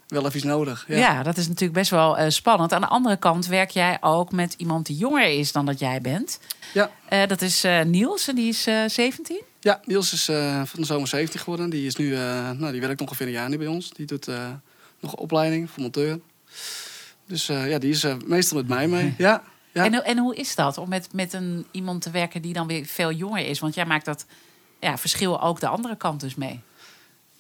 wel 0.08 0.26
even 0.26 0.36
iets 0.36 0.46
nodig. 0.46 0.86
Ja. 0.88 0.98
ja. 0.98 1.24
dat 1.24 1.38
is 1.38 1.48
natuurlijk 1.48 1.74
best 1.74 1.92
wel 1.92 2.20
uh, 2.20 2.30
spannend. 2.30 2.74
Aan 2.74 2.82
de 2.82 2.88
andere 2.88 3.18
kant 3.18 3.48
werk 3.48 3.70
jij 3.70 3.98
ook 4.02 4.32
met 4.32 4.54
iemand 4.58 4.86
die 4.86 4.98
jonger 4.98 5.28
is 5.28 5.52
dan 5.52 5.66
dat 5.66 5.80
jij 5.80 6.02
bent. 6.02 6.40
Ja. 6.74 7.26
dat 7.26 7.42
is 7.42 7.66
Niels 7.86 8.28
en 8.28 8.36
die 8.36 8.48
is 8.48 8.68
17? 8.88 9.42
Ja, 9.60 9.82
Niels 9.86 10.14
is 10.14 10.26
van 10.64 10.80
de 10.80 10.86
zomer 10.86 11.08
17 11.08 11.40
geworden. 11.40 11.70
Die, 11.70 11.86
is 11.86 11.96
nu, 11.96 12.16
nou, 12.58 12.72
die 12.72 12.82
werkt 12.82 13.02
ongeveer 13.02 13.26
een 13.26 13.32
jaar 13.32 13.50
nu 13.50 13.58
bij 13.58 13.68
ons. 13.68 13.90
Die 13.90 14.06
doet 14.06 14.28
nog 15.00 15.12
een 15.12 15.18
opleiding 15.18 15.70
voor 15.70 15.82
monteur. 15.82 16.20
Dus 17.28 17.46
ja, 17.46 17.78
die 17.78 17.92
is 17.92 18.06
meestal 18.26 18.58
met 18.58 18.68
mij 18.68 18.88
mee. 18.88 19.14
Ja, 19.18 19.44
ja. 19.72 19.86
En, 19.86 20.06
en 20.06 20.18
hoe 20.18 20.36
is 20.36 20.56
dat 20.56 20.78
om 20.78 20.90
met, 20.90 21.14
met 21.14 21.34
een, 21.34 21.66
iemand 21.72 22.02
te 22.02 22.10
werken 22.12 22.42
die 22.42 22.54
dan 22.54 22.68
weer 22.68 22.86
veel 22.86 23.12
jonger 23.12 23.46
is? 23.46 23.60
Want 23.60 23.74
jij 23.74 23.86
maakt 23.86 24.06
dat 24.06 24.26
ja, 24.82 24.98
verschil 24.98 25.42
ook 25.42 25.60
de 25.60 25.68
andere 25.68 25.96
kant 25.96 26.20
dus 26.20 26.36
mee. 26.36 26.60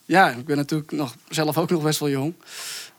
Ja, 0.05 0.29
ik 0.29 0.45
ben 0.45 0.57
natuurlijk 0.57 0.91
nog, 0.91 1.15
zelf 1.29 1.57
ook 1.57 1.69
nog 1.69 1.83
best 1.83 1.99
wel 1.99 2.09
jong. 2.09 2.33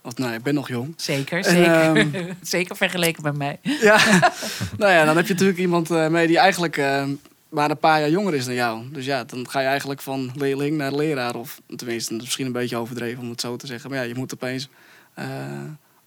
Of 0.02 0.16
nou, 0.16 0.34
ik 0.34 0.42
ben 0.42 0.54
nog 0.54 0.68
jong. 0.68 0.94
Zeker, 0.96 1.44
zeker. 1.44 1.96
En, 1.96 1.96
um, 1.96 2.36
zeker 2.42 2.76
vergeleken 2.76 3.22
met 3.22 3.36
mij. 3.36 3.58
Ja, 3.62 3.96
nou 4.78 4.92
ja, 4.92 5.04
dan 5.04 5.16
heb 5.16 5.26
je 5.26 5.32
natuurlijk 5.32 5.58
iemand 5.58 5.90
uh, 5.90 6.08
mee 6.08 6.26
die 6.26 6.38
eigenlijk 6.38 6.76
uh, 6.76 7.04
maar 7.48 7.70
een 7.70 7.78
paar 7.78 8.00
jaar 8.00 8.10
jonger 8.10 8.34
is 8.34 8.44
dan 8.44 8.54
jou. 8.54 8.84
Dus 8.92 9.04
ja, 9.04 9.24
dan 9.24 9.50
ga 9.50 9.60
je 9.60 9.66
eigenlijk 9.66 10.00
van 10.00 10.32
leerling 10.34 10.76
naar 10.76 10.92
leraar. 10.92 11.34
Of 11.34 11.60
tenminste, 11.76 12.14
misschien 12.14 12.46
een 12.46 12.52
beetje 12.52 12.76
overdreven 12.76 13.22
om 13.22 13.30
het 13.30 13.40
zo 13.40 13.56
te 13.56 13.66
zeggen. 13.66 13.90
Maar 13.90 13.98
ja, 13.98 14.04
je 14.04 14.14
moet 14.14 14.34
opeens 14.34 14.68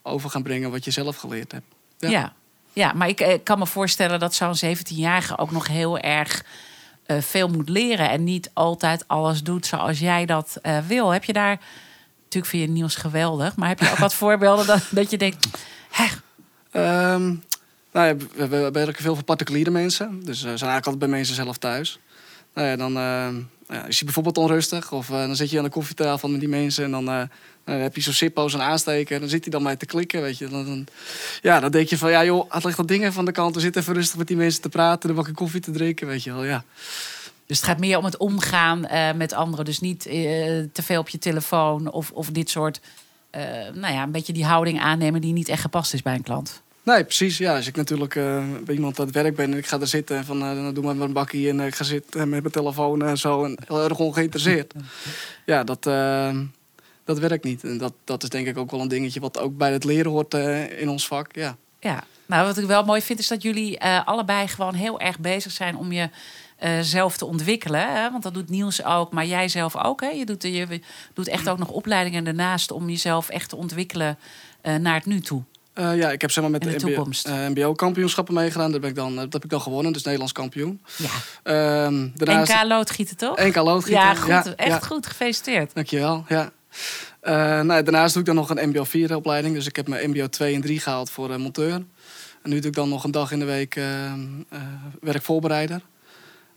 over 0.02 0.30
gaan 0.30 0.44
brengen 0.44 0.72
wat 0.72 0.86
je 0.86 0.92
zelf 0.92 1.16
geleerd 1.16 1.52
hebt. 1.52 1.66
Ja, 1.98 2.10
ja, 2.10 2.34
ja 2.74 2.94
maar 2.94 3.08
ik, 3.08 3.20
ik, 3.22 3.44
kan 3.44 3.60
me 3.60 3.66
voorstellen 3.66 4.20
dat 4.20 4.34
zo'n 4.34 4.56
17-jarige 4.66 5.38
ook 5.38 5.52
nog 5.52 5.68
heel 5.68 6.00
erg 6.00 6.44
uh, 7.08 7.22
veel 7.22 7.48
moet 7.48 7.70
leren. 7.70 8.10
En 8.10 8.24
niet 8.24 8.52
altijd 8.54 9.04
alles 9.08 9.44
doet 9.44 9.66
zoals 9.66 10.00
jij 10.00 10.26
dat 10.26 10.58
uh, 10.64 10.78
wil. 10.88 11.10
Heb 11.10 11.24
je 11.24 11.34
daar. 11.34 11.60
Natuurlijk 12.24 12.52
vind 12.52 12.64
je 12.64 12.70
nieuws 12.70 12.96
geweldig. 12.96 13.56
Maar 13.56 13.68
heb 13.68 13.80
je 13.80 13.92
ook 13.92 13.98
wat 14.08 14.14
voorbeelden 14.14 14.68
dat, 14.68 14.84
dat 14.90 15.12
je 15.12 15.18
denkt. 15.18 15.48
Hè? 15.92 16.06
Um, 17.14 17.44
nou 17.92 18.08
ja, 18.08 18.16
we, 18.36 18.48
we 18.48 18.72
werken 18.72 19.04
veel 19.04 19.16
voor 19.16 19.24
particuliere 19.24 19.72
mensen. 19.72 20.20
Dus 20.24 20.38
uh, 20.38 20.42
zijn 20.42 20.50
eigenlijk 20.50 20.86
altijd 20.86 21.00
bij 21.00 21.10
mensen 21.10 21.36
zelf 21.36 21.58
thuis. 21.58 22.00
Nou 22.54 22.68
ja, 22.68 22.76
dan 22.76 22.98
ja, 23.68 23.86
is 23.86 24.00
je 24.00 24.06
bijvoorbeeld 24.06 24.38
onrustig. 24.38 24.92
Of 24.92 25.08
dan 25.08 25.36
zit 25.36 25.50
je 25.50 25.58
aan 25.58 25.64
de 25.64 25.70
koffietafel 25.70 26.30
met 26.30 26.40
die 26.40 26.50
mensen. 26.50 26.84
En 26.84 26.92
dan 26.92 27.30
dan 27.66 27.76
heb 27.76 27.96
je 27.96 28.02
zo'n 28.02 28.14
Sippo, 28.14 28.48
zo'n 28.48 28.62
aansteker. 28.62 29.20
Dan 29.20 29.30
zit 29.30 29.44
hij 29.44 29.52
dan 29.52 29.64
mij 29.64 29.76
te 29.76 29.86
klikken, 29.86 30.22
weet 30.22 30.38
je. 30.38 30.48
Dan, 30.48 30.88
ja, 31.42 31.60
dan 31.60 31.72
denk 31.72 31.88
je 31.88 31.98
van, 31.98 32.12
ja 32.12 32.24
joh, 32.24 32.52
het 32.52 32.64
ligt 32.64 32.78
dat 32.78 32.88
dingen 32.88 33.14
van 33.14 33.26
de 33.26 33.32
kant. 33.32 33.62
Zitten 33.62 33.82
even 33.82 33.94
rustig 33.94 34.18
met 34.18 34.28
die 34.28 34.38
mensen 34.38 34.62
te 34.62 34.70
praten. 34.70 35.10
Een 35.10 35.16
bakje 35.16 35.32
koffie 35.32 35.62
te 35.62 35.72
drinken, 35.72 36.08
weet 36.08 36.24
je 36.24 36.34
wel, 36.34 36.44
ja. 36.44 36.64
Dus 37.46 37.58
het 37.58 37.66
gaat 37.66 37.80
meer 37.80 37.98
om 37.98 38.06
het 38.06 38.18
omgaan 38.18 38.86
uh, 38.92 39.14
met 39.14 39.34
anderen. 39.34 39.66
Dus 39.66 39.80
niet 39.80 40.02
te 40.02 40.82
veel 40.84 41.00
op 41.00 41.10
je 41.10 41.18
telefoon 41.18 41.92
of, 41.92 42.12
of 42.12 42.30
dit 42.30 42.50
soort... 42.50 42.80
Nou 43.74 43.94
ja, 43.94 44.04
een 44.04 44.12
beetje 44.12 44.34
die 44.34 44.46
houding 44.46 44.80
aannemen 44.80 45.22
die 45.22 45.34
niet 45.34 45.50
echt 45.50 45.62
gepast 45.62 45.94
is 45.94 46.02
bij 46.02 46.16
een 46.16 46.24
klant. 46.24 46.62
Nee, 46.86 47.04
precies. 47.04 47.38
Ja, 47.38 47.56
als 47.56 47.68
ik 47.68 47.76
natuurlijk 47.76 48.14
bij 48.64 48.76
iemand 48.76 49.00
aan 49.00 49.06
het 49.06 49.16
werk 49.16 49.36
ben 49.36 49.52
en 49.52 49.58
ik 49.58 49.66
ga 49.66 49.80
er 49.80 49.88
zitten... 49.88 50.18
en 50.18 50.26
van, 50.26 50.40
dan 50.40 50.74
doe 50.74 50.84
maar 50.84 51.06
een 51.06 51.14
bakkie 51.14 51.50
en 51.50 51.60
ik 51.60 51.76
ga 51.76 51.84
zitten 51.84 52.30
met 52.30 52.42
mijn 52.42 52.54
telefoon 52.54 53.04
en 53.04 53.18
zo... 53.18 53.44
en 53.44 53.58
heel 53.68 53.84
erg 53.84 54.00
ongeïnteresseerd. 54.00 54.74
ja, 55.46 55.64
dat 55.64 55.84
dat 57.06 57.20
werkt 57.20 57.44
niet. 57.44 57.64
En 57.64 57.78
dat, 57.78 57.94
dat 58.04 58.24
is 58.24 58.30
denk 58.30 58.48
ik 58.48 58.58
ook 58.58 58.72
wel 58.72 58.82
een 58.82 58.88
dingetje 58.88 59.20
wat 59.20 59.40
ook 59.40 59.58
bij 59.58 59.72
het 59.72 59.84
leren 59.84 60.12
hoort 60.12 60.34
in 60.78 60.90
ons 60.90 61.08
vak. 61.08 61.36
Ja. 61.36 61.58
ja, 61.80 62.04
nou 62.26 62.46
wat 62.46 62.58
ik 62.58 62.66
wel 62.66 62.84
mooi 62.84 63.02
vind 63.02 63.20
is 63.20 63.28
dat 63.28 63.42
jullie 63.42 63.84
allebei 63.84 64.48
gewoon 64.48 64.74
heel 64.74 65.00
erg 65.00 65.20
bezig 65.20 65.52
zijn 65.52 65.78
om 65.78 65.92
je 65.92 66.10
zelf 66.82 67.18
te 67.18 67.26
ontwikkelen. 67.26 67.94
Hè? 67.94 68.12
Want 68.12 68.24
dat 68.24 68.34
doet 68.34 68.50
Niels 68.50 68.84
ook, 68.84 69.12
maar 69.12 69.26
jij 69.26 69.48
zelf 69.48 69.76
ook. 69.76 70.02
Hè? 70.02 70.10
Je, 70.10 70.26
doet, 70.26 70.44
je 70.44 70.82
doet 71.14 71.28
echt 71.28 71.50
ook 71.50 71.58
nog 71.58 71.70
opleidingen 71.70 72.24
daarnaast 72.24 72.72
om 72.72 72.90
jezelf 72.90 73.30
echt 73.30 73.50
te 73.50 73.56
ontwikkelen 73.56 74.18
naar 74.62 74.96
het 74.96 75.06
nu 75.06 75.20
toe. 75.20 75.44
Uh, 75.80 75.98
ja, 75.98 76.12
ik 76.12 76.22
heb 76.22 76.32
zeg 76.32 76.44
maar 76.44 76.52
met 76.52 76.64
de, 76.64 76.76
de 76.76 76.90
MBO, 76.90 77.08
uh, 77.28 77.48
MBO-kampioenschappen 77.48 78.34
meegedaan. 78.34 78.72
Dat, 78.72 78.82
ben 78.82 78.90
ik 78.90 78.96
dan, 78.96 79.16
dat 79.16 79.34
heb 79.34 79.44
ik 79.44 79.50
dan 79.50 79.62
gewonnen, 79.62 79.94
dus 79.94 80.04
Nederlands 80.04 80.34
kampioen. 80.34 80.82
Ja. 81.44 81.86
Um, 81.86 82.12
daarnaast... 82.16 82.54
NK 82.54 82.64
loodgieten, 82.64 83.18
toch? 83.18 83.38
NK 83.38 83.56
loodgieten. 83.56 84.04
Ja, 84.04 84.16
goed, 84.16 84.28
ja, 84.28 84.56
echt 84.56 84.70
ja. 84.70 84.80
goed. 84.80 85.08
Gefeliciteerd. 85.08 85.72
Dankjewel, 85.74 86.26
ja. 86.28 86.52
Uh, 87.24 87.32
nou, 87.62 87.84
daarnaast 87.84 88.14
doe 88.14 88.22
ik 88.22 88.28
dan 88.28 88.36
nog 88.36 88.50
een 88.50 88.70
MBO 88.70 88.84
4 88.84 89.16
opleiding. 89.16 89.56
Dus 89.56 89.68
ik 89.68 89.76
heb 89.76 89.88
mijn 89.88 90.10
MBO 90.10 90.28
2 90.28 90.56
en 90.56 90.62
3 90.62 90.80
gehaald 90.80 91.10
voor 91.10 91.30
uh, 91.30 91.36
monteur. 91.36 91.74
En 92.42 92.50
nu 92.50 92.60
doe 92.60 92.70
ik 92.70 92.76
dan 92.76 92.90
nog 92.90 93.04
een 93.04 93.12
dag 93.12 93.32
in 93.32 93.40
de 93.40 93.46
week 93.46 93.76
uh, 93.76 94.14
werkvoorbereider. 95.02 95.82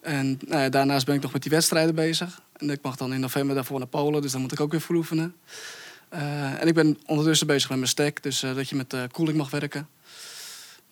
En 0.01 0.39
nou 0.47 0.69
daarnaast 0.69 1.07
ben 1.07 1.15
ik 1.15 1.23
nog 1.23 1.33
met 1.33 1.43
die 1.43 1.51
wedstrijden 1.51 1.95
bezig. 1.95 2.41
En 2.57 2.71
ik 2.71 2.83
mag 2.83 2.97
dan 2.97 3.13
in 3.13 3.21
november 3.21 3.55
daarvoor 3.55 3.79
naar 3.79 3.89
Polen, 3.89 4.23
dus 4.23 4.33
dan 4.33 4.41
moet 4.41 4.53
ik 4.53 4.61
ook 4.61 4.71
weer 4.71 4.81
voor 4.81 5.05
oefenen. 6.13 6.61
en 6.61 6.67
ik 6.67 6.75
ben 6.75 6.99
ondertussen 7.07 7.47
bezig 7.47 7.69
met 7.69 7.79
mijn 7.79 7.91
stack, 7.91 8.23
dus 8.23 8.41
dat 8.41 8.69
je 8.69 8.77
met 8.77 8.97
koeling 9.13 9.39
mag 9.39 9.51
werken. 9.51 9.89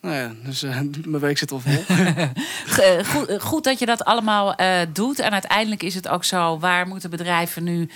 Nou 0.01 0.19
ja, 0.19 0.33
dus 0.45 0.61
mijn 1.05 1.19
week 1.19 1.39
zit 1.39 1.53
al 1.53 1.61
vol. 1.61 1.85
goed, 3.13 3.43
goed, 3.43 3.65
dat 3.65 3.79
je 3.79 3.87
dat 3.87 4.05
allemaal 4.05 4.57
doet. 4.93 5.19
En 5.19 5.31
uiteindelijk 5.31 5.83
is 5.83 5.95
het 5.95 6.09
ook 6.09 6.25
zo, 6.25 6.59
waar 6.59 6.87
moeten 6.87 7.11
bedrijven 7.11 7.65
nu 7.65 7.89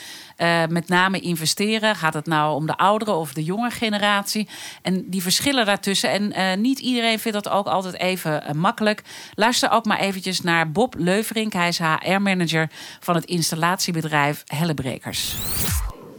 met 0.69 0.89
name 0.89 1.21
investeren? 1.21 1.97
Gaat 1.97 2.15
het 2.15 2.27
nou 2.27 2.55
om 2.55 2.67
de 2.67 2.77
oudere 2.77 3.13
of 3.13 3.33
de 3.33 3.45
jonge 3.45 3.71
generatie? 3.71 4.49
En 4.83 5.11
die 5.11 5.23
verschillen 5.23 5.67
daartussen. 5.67 6.33
En 6.33 6.61
niet 6.61 6.79
iedereen 6.79 7.19
vindt 7.19 7.43
dat 7.43 7.53
ook 7.53 7.67
altijd 7.67 7.95
even 7.99 8.43
makkelijk. 8.57 9.03
Luister 9.35 9.71
ook 9.71 9.85
maar 9.85 9.99
eventjes 9.99 10.41
naar 10.41 10.71
Bob 10.71 10.95
Leuverink. 10.99 11.53
Hij 11.53 11.69
is 11.69 11.79
HR-manager 11.79 12.71
van 13.01 13.15
het 13.15 13.25
installatiebedrijf 13.25 14.43
Hellebrekers. 14.47 15.35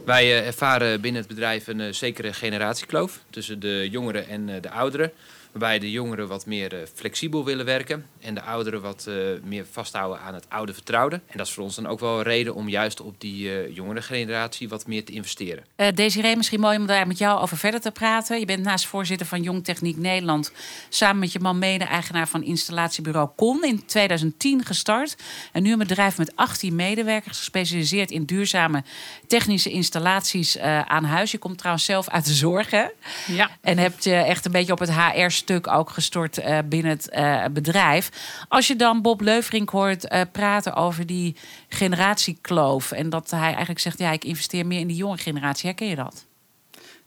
Wij 0.04 0.44
ervaren 0.44 1.00
binnen 1.00 1.20
het 1.20 1.30
bedrijf 1.30 1.66
een 1.66 1.94
zekere 1.94 2.32
generatiekloof 2.32 3.20
tussen 3.30 3.60
de 3.60 3.88
jongeren 3.90 4.28
en 4.28 4.60
de 4.60 4.70
ouderen. 4.70 5.12
Waarbij 5.52 5.78
de 5.78 5.90
jongeren 5.90 6.28
wat 6.28 6.46
meer 6.46 6.72
uh, 6.72 6.78
flexibel 6.94 7.44
willen 7.44 7.64
werken 7.64 8.06
en 8.20 8.34
de 8.34 8.42
ouderen 8.42 8.80
wat 8.80 9.06
uh, 9.08 9.14
meer 9.44 9.66
vasthouden 9.70 10.20
aan 10.20 10.34
het 10.34 10.46
oude 10.48 10.74
vertrouwde. 10.74 11.16
En 11.26 11.36
dat 11.36 11.46
is 11.46 11.52
voor 11.52 11.64
ons 11.64 11.74
dan 11.74 11.86
ook 11.86 12.00
wel 12.00 12.16
een 12.16 12.22
reden 12.22 12.54
om 12.54 12.68
juist 12.68 13.00
op 13.00 13.20
die 13.20 13.48
uh, 13.48 13.76
jongere 13.76 14.02
generatie 14.02 14.68
wat 14.68 14.86
meer 14.86 15.04
te 15.04 15.12
investeren. 15.12 15.64
Uh, 15.76 15.86
Desiree, 15.94 16.36
misschien 16.36 16.60
mooi 16.60 16.78
om 16.78 16.86
daar 16.86 17.06
met 17.06 17.18
jou 17.18 17.40
over 17.40 17.56
verder 17.56 17.80
te 17.80 17.90
praten. 17.90 18.38
Je 18.38 18.44
bent 18.44 18.62
naast 18.62 18.86
voorzitter 18.86 19.26
van 19.26 19.42
Jong 19.42 19.64
Techniek 19.64 19.96
Nederland 19.96 20.52
samen 20.88 21.18
met 21.18 21.32
je 21.32 21.40
man 21.40 21.58
mede-eigenaar 21.58 22.28
van 22.28 22.42
installatiebureau 22.42 23.28
Con 23.36 23.64
in 23.64 23.86
2010 23.86 24.64
gestart. 24.64 25.16
En 25.52 25.62
nu 25.62 25.72
een 25.72 25.78
bedrijf 25.78 26.18
met 26.18 26.36
18 26.36 26.74
medewerkers 26.74 27.38
gespecialiseerd 27.38 28.10
in 28.10 28.24
duurzame 28.24 28.82
technische 29.26 29.70
installaties 29.70 30.58
aan 30.58 31.04
huis. 31.04 31.30
Je 31.30 31.38
komt 31.38 31.58
trouwens 31.58 31.84
zelf 31.84 32.08
uit 32.08 32.24
de 32.24 32.32
zorg, 32.32 32.70
hè? 32.70 32.84
Ja. 33.26 33.50
En 33.60 33.78
hebt 33.78 34.04
je 34.04 34.14
echt 34.14 34.44
een 34.44 34.52
beetje 34.52 34.72
op 34.72 34.78
het 34.78 34.94
HR 34.94 35.30
stuk 35.42 35.68
ook 35.68 35.90
gestort 35.90 36.38
uh, 36.38 36.58
binnen 36.64 36.90
het 36.90 37.08
uh, 37.12 37.44
bedrijf. 37.52 38.10
Als 38.48 38.66
je 38.66 38.76
dan 38.76 39.02
Bob 39.02 39.20
Leuverink 39.20 39.70
hoort 39.70 40.12
uh, 40.12 40.20
praten 40.32 40.74
over 40.74 41.06
die 41.06 41.36
generatiekloof... 41.68 42.92
en 42.92 43.10
dat 43.10 43.30
hij 43.30 43.40
eigenlijk 43.40 43.78
zegt, 43.78 43.98
ja, 43.98 44.10
ik 44.10 44.24
investeer 44.24 44.66
meer 44.66 44.80
in 44.80 44.86
die 44.86 44.96
jonge 44.96 45.16
generatie. 45.16 45.68
Herken 45.68 45.88
je 45.88 45.96
dat? 45.96 46.26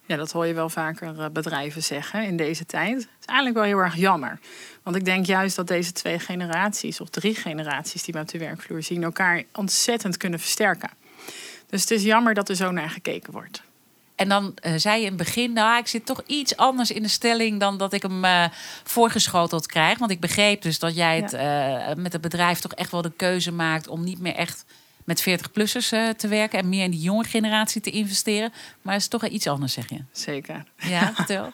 Ja, 0.07 0.15
dat 0.15 0.31
hoor 0.31 0.45
je 0.45 0.53
wel 0.53 0.69
vaker 0.69 1.19
eh, 1.19 1.29
bedrijven 1.29 1.83
zeggen 1.83 2.23
in 2.23 2.37
deze 2.37 2.65
tijd. 2.65 2.95
Het 2.95 3.19
is 3.19 3.25
eigenlijk 3.25 3.57
wel 3.57 3.67
heel 3.67 3.77
erg 3.77 3.95
jammer. 3.95 4.39
Want 4.83 4.95
ik 4.95 5.05
denk 5.05 5.25
juist 5.25 5.55
dat 5.55 5.67
deze 5.67 5.91
twee 5.91 6.19
generaties, 6.19 7.01
of 7.01 7.09
drie 7.09 7.35
generaties 7.35 8.03
die 8.03 8.13
we 8.13 8.19
op 8.19 8.27
de 8.27 8.37
werkvloer 8.37 8.83
zien, 8.83 9.03
elkaar 9.03 9.43
ontzettend 9.53 10.17
kunnen 10.17 10.39
versterken. 10.39 10.89
Dus 11.69 11.81
het 11.81 11.91
is 11.91 12.03
jammer 12.03 12.33
dat 12.33 12.49
er 12.49 12.55
zo 12.55 12.71
naar 12.71 12.89
gekeken 12.89 13.33
wordt. 13.33 13.61
En 14.15 14.29
dan 14.29 14.55
uh, 14.65 14.73
zei 14.75 14.99
je 14.99 15.01
in 15.01 15.07
het 15.07 15.17
begin, 15.17 15.53
nou, 15.53 15.77
ik 15.77 15.87
zit 15.87 16.05
toch 16.05 16.21
iets 16.25 16.57
anders 16.57 16.91
in 16.91 17.01
de 17.01 17.07
stelling 17.07 17.59
dan 17.59 17.77
dat 17.77 17.93
ik 17.93 18.01
hem 18.01 18.25
uh, 18.25 18.45
voorgeschoteld 18.83 19.67
krijg. 19.67 19.97
Want 19.97 20.11
ik 20.11 20.19
begreep 20.19 20.61
dus 20.61 20.79
dat 20.79 20.95
jij 20.95 21.21
het 21.21 21.33
uh, 21.33 22.03
met 22.03 22.13
het 22.13 22.21
bedrijf 22.21 22.59
toch 22.59 22.73
echt 22.73 22.91
wel 22.91 23.01
de 23.01 23.11
keuze 23.15 23.51
maakt 23.51 23.87
om 23.87 24.03
niet 24.03 24.19
meer 24.19 24.35
echt 24.35 24.65
met 25.03 25.21
40-plussers 25.21 25.89
te 26.17 26.27
werken 26.27 26.59
en 26.59 26.69
meer 26.69 26.83
in 26.83 26.91
die 26.91 26.99
jonge 26.99 27.23
generatie 27.23 27.81
te 27.81 27.89
investeren. 27.89 28.53
Maar 28.81 28.93
het 28.93 29.01
is 29.01 29.07
toch 29.07 29.27
iets 29.27 29.47
anders, 29.47 29.73
zeg 29.73 29.89
je? 29.89 30.03
Zeker. 30.11 30.63
Ja, 30.77 31.13
vertel. 31.15 31.53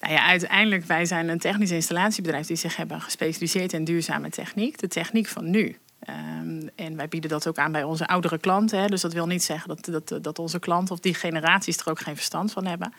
nou 0.00 0.12
ja, 0.12 0.26
uiteindelijk, 0.26 0.84
wij 0.84 1.04
zijn 1.04 1.28
een 1.28 1.38
technisch 1.38 1.70
installatiebedrijf 1.70 2.46
die 2.46 2.56
zich 2.56 2.76
hebben 2.76 3.00
gespecialiseerd 3.00 3.72
in 3.72 3.84
duurzame 3.84 4.30
techniek. 4.30 4.78
De 4.78 4.88
techniek 4.88 5.26
van 5.26 5.50
nu. 5.50 5.78
Um, 6.08 6.70
en 6.74 6.96
wij 6.96 7.08
bieden 7.08 7.30
dat 7.30 7.46
ook 7.46 7.58
aan 7.58 7.72
bij 7.72 7.82
onze 7.82 8.06
oudere 8.06 8.38
klanten. 8.38 8.78
Hè. 8.78 8.86
Dus 8.86 9.00
dat 9.00 9.12
wil 9.12 9.26
niet 9.26 9.44
zeggen 9.44 9.68
dat, 9.68 10.08
dat, 10.08 10.24
dat 10.24 10.38
onze 10.38 10.58
klanten 10.58 10.94
of 10.94 11.00
die 11.00 11.14
generaties 11.14 11.76
er 11.76 11.90
ook 11.90 12.00
geen 12.00 12.14
verstand 12.14 12.52
van 12.52 12.66
hebben. 12.66 12.94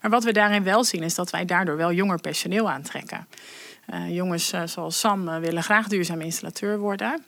Maar 0.00 0.10
wat 0.10 0.24
we 0.24 0.32
daarin 0.32 0.62
wel 0.62 0.84
zien 0.84 1.02
is 1.02 1.14
dat 1.14 1.30
wij 1.30 1.44
daardoor 1.44 1.76
wel 1.76 1.92
jonger 1.92 2.20
personeel 2.20 2.70
aantrekken. 2.70 3.26
Uh, 3.94 4.14
jongens 4.14 4.52
uh, 4.52 4.62
zoals 4.64 4.98
Sam 4.98 5.28
uh, 5.28 5.36
willen 5.36 5.62
graag 5.62 5.88
duurzaam 5.88 6.20
installateur 6.20 6.78
worden. 6.78 7.24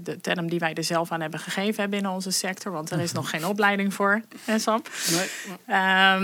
de 0.00 0.20
term 0.20 0.48
die 0.48 0.58
wij 0.58 0.74
er 0.74 0.84
zelf 0.84 1.12
aan 1.12 1.20
hebben 1.20 1.40
gegeven 1.40 1.82
hè, 1.82 1.88
binnen 1.88 2.10
onze 2.10 2.30
sector, 2.30 2.72
want 2.72 2.90
er 2.90 3.00
is 3.00 3.12
nog 3.12 3.30
geen 3.30 3.46
opleiding 3.46 3.94
voor, 3.94 4.22
hè, 4.44 4.58
Sam. 4.58 4.82
Nee. 5.10 5.28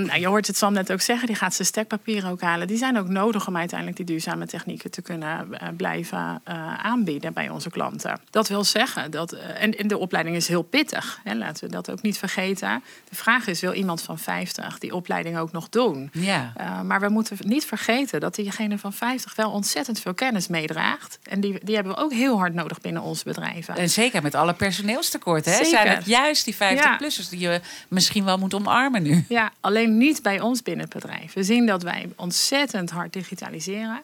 nou, 0.04 0.18
je 0.18 0.26
hoort 0.26 0.46
het 0.46 0.56
Sam 0.56 0.72
net 0.72 0.92
ook 0.92 1.00
zeggen, 1.00 1.26
die 1.26 1.36
gaat 1.36 1.54
zijn 1.54 1.68
stekpapieren 1.68 2.30
ook 2.30 2.40
halen. 2.40 2.66
Die 2.66 2.76
zijn 2.76 2.98
ook 2.98 3.08
nodig 3.08 3.46
om 3.46 3.56
uiteindelijk 3.56 3.96
die 3.98 4.06
duurzame 4.06 4.46
technieken 4.46 4.90
te 4.90 5.02
kunnen 5.02 5.58
blijven 5.76 6.42
aanbieden 6.82 7.32
bij 7.32 7.48
onze 7.48 7.70
klanten. 7.70 8.20
Dat 8.30 8.48
wil 8.48 8.64
zeggen 8.64 9.10
dat, 9.10 9.32
en, 9.32 9.78
en, 9.78 9.88
de 9.88 9.98
opleiding 9.98 10.36
is 10.36 10.48
heel 10.48 10.62
pittig, 10.62 11.20
hè, 11.24 11.34
laten 11.34 11.64
we 11.64 11.72
dat 11.72 11.90
ook 11.90 12.02
niet 12.02 12.18
vergeten. 12.18 12.82
De 13.08 13.16
vraag 13.16 13.46
is: 13.46 13.60
wil 13.60 13.72
iemand 13.72 14.02
van 14.02 14.18
50 14.18 14.78
die 14.78 14.94
opleiding 14.94 15.38
ook 15.38 15.52
nog 15.52 15.68
doen? 15.68 16.10
Ja. 16.12 16.52
maar 16.84 17.00
we 17.00 17.08
moeten 17.08 17.36
niet 17.40 17.64
vergeten 17.64 18.20
dat 18.20 18.34
diegene 18.34 18.78
van 18.78 18.92
50 18.92 19.34
wel 19.40 19.50
ontzettend 19.50 20.00
veel 20.00 20.14
kennis 20.14 20.48
meedraagt. 20.48 21.18
En 21.22 21.40
die, 21.40 21.58
die 21.62 21.74
hebben 21.74 21.94
we 21.94 22.00
ook 22.00 22.12
heel 22.12 22.38
hard 22.38 22.54
nodig 22.54 22.80
binnen 22.80 23.02
onze 23.02 23.24
bedrijven. 23.24 23.76
En 23.76 23.90
zeker 23.90 24.22
met 24.22 24.34
alle 24.34 24.54
personeelstekorten. 24.54 25.52
Hè? 25.52 25.64
Zijn 25.64 25.88
het 25.88 26.06
juist 26.06 26.44
die 26.44 26.54
50-plussers 26.54 27.28
die 27.30 27.38
je 27.38 27.60
misschien 27.88 28.24
wel 28.24 28.38
moet 28.38 28.54
omarmen 28.54 29.02
nu? 29.02 29.24
Ja, 29.28 29.52
alleen 29.60 29.98
niet 29.98 30.22
bij 30.22 30.40
ons 30.40 30.62
binnen 30.62 30.84
het 30.84 30.94
bedrijf. 30.94 31.32
We 31.32 31.42
zien 31.42 31.66
dat 31.66 31.82
wij 31.82 32.08
ontzettend 32.16 32.90
hard 32.90 33.12
digitaliseren. 33.12 34.02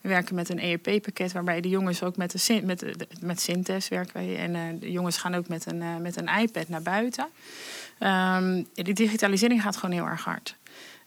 We 0.00 0.08
werken 0.08 0.34
met 0.34 0.48
een 0.48 0.60
ERP-pakket 0.60 1.32
waarbij 1.32 1.60
de 1.60 1.68
jongens 1.68 2.02
ook 2.02 2.16
met, 2.16 2.30
de, 2.30 2.60
met, 2.64 2.78
de, 2.78 3.08
met 3.20 3.40
Synthes 3.40 3.88
werken. 3.88 4.12
Wij. 4.12 4.38
En 4.38 4.54
uh, 4.54 4.80
de 4.80 4.90
jongens 4.90 5.16
gaan 5.16 5.34
ook 5.34 5.48
met 5.48 5.66
een, 5.66 5.80
uh, 5.80 5.96
met 5.96 6.16
een 6.16 6.28
iPad 6.40 6.68
naar 6.68 6.82
buiten. 6.82 7.26
Um, 8.00 8.68
die 8.74 8.94
digitalisering 8.94 9.62
gaat 9.62 9.76
gewoon 9.76 9.94
heel 9.94 10.06
erg 10.06 10.24
hard. 10.24 10.56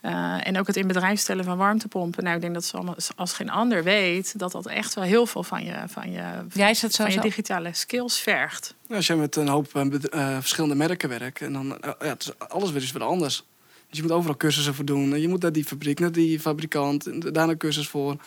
Uh, 0.02 0.48
en 0.48 0.60
ook 0.60 0.68
het 0.68 0.76
in 0.76 0.88
bedrijf 0.88 1.20
stellen 1.20 1.44
van 1.44 1.58
warmtepompen. 1.58 2.24
Nou, 2.24 2.36
ik 2.36 2.42
denk 2.42 2.54
dat 2.54 2.66
ze 2.66 3.14
als 3.16 3.34
geen 3.34 3.50
ander 3.50 3.84
weet 3.84 4.40
dat 4.40 4.52
dat 4.52 4.68
echt 4.68 4.94
wel 4.94 5.04
heel 5.04 5.26
veel 5.26 5.44
van 5.44 5.64
je, 5.64 5.76
van 5.88 6.12
je, 6.12 6.70
is 6.70 6.80
dat 6.80 6.94
zo 6.94 7.04
van 7.04 7.14
je 7.14 7.22
digitale 7.22 7.70
skills 7.74 8.20
vergt. 8.20 8.76
Ja, 8.88 8.96
als 8.96 9.08
je 9.08 9.16
met 9.16 9.36
een 9.36 9.48
hoop 9.48 9.76
uh, 9.76 10.38
verschillende 10.40 10.76
merken 10.76 11.10
werkt 11.10 11.42
en 11.42 11.54
dan 11.54 11.78
ja, 11.82 11.96
het 11.98 12.22
is 12.22 12.48
alles 12.50 12.72
weer 12.72 12.82
is 12.82 12.92
weer 12.92 13.04
anders. 13.04 13.46
Dus 13.88 13.98
je 13.98 14.02
moet 14.02 14.12
overal 14.12 14.38
cursussen 14.38 14.74
voor 14.74 14.86
doen. 14.86 15.22
Je 15.22 15.28
moet 15.28 15.42
naar 15.42 15.52
die 15.52 15.66
fabriek, 15.66 16.00
naar 16.00 16.12
die 16.12 16.40
fabrikant, 16.40 17.34
daar 17.34 17.50
een 17.50 17.58
cursus 17.58 17.88
voor 17.88 18.18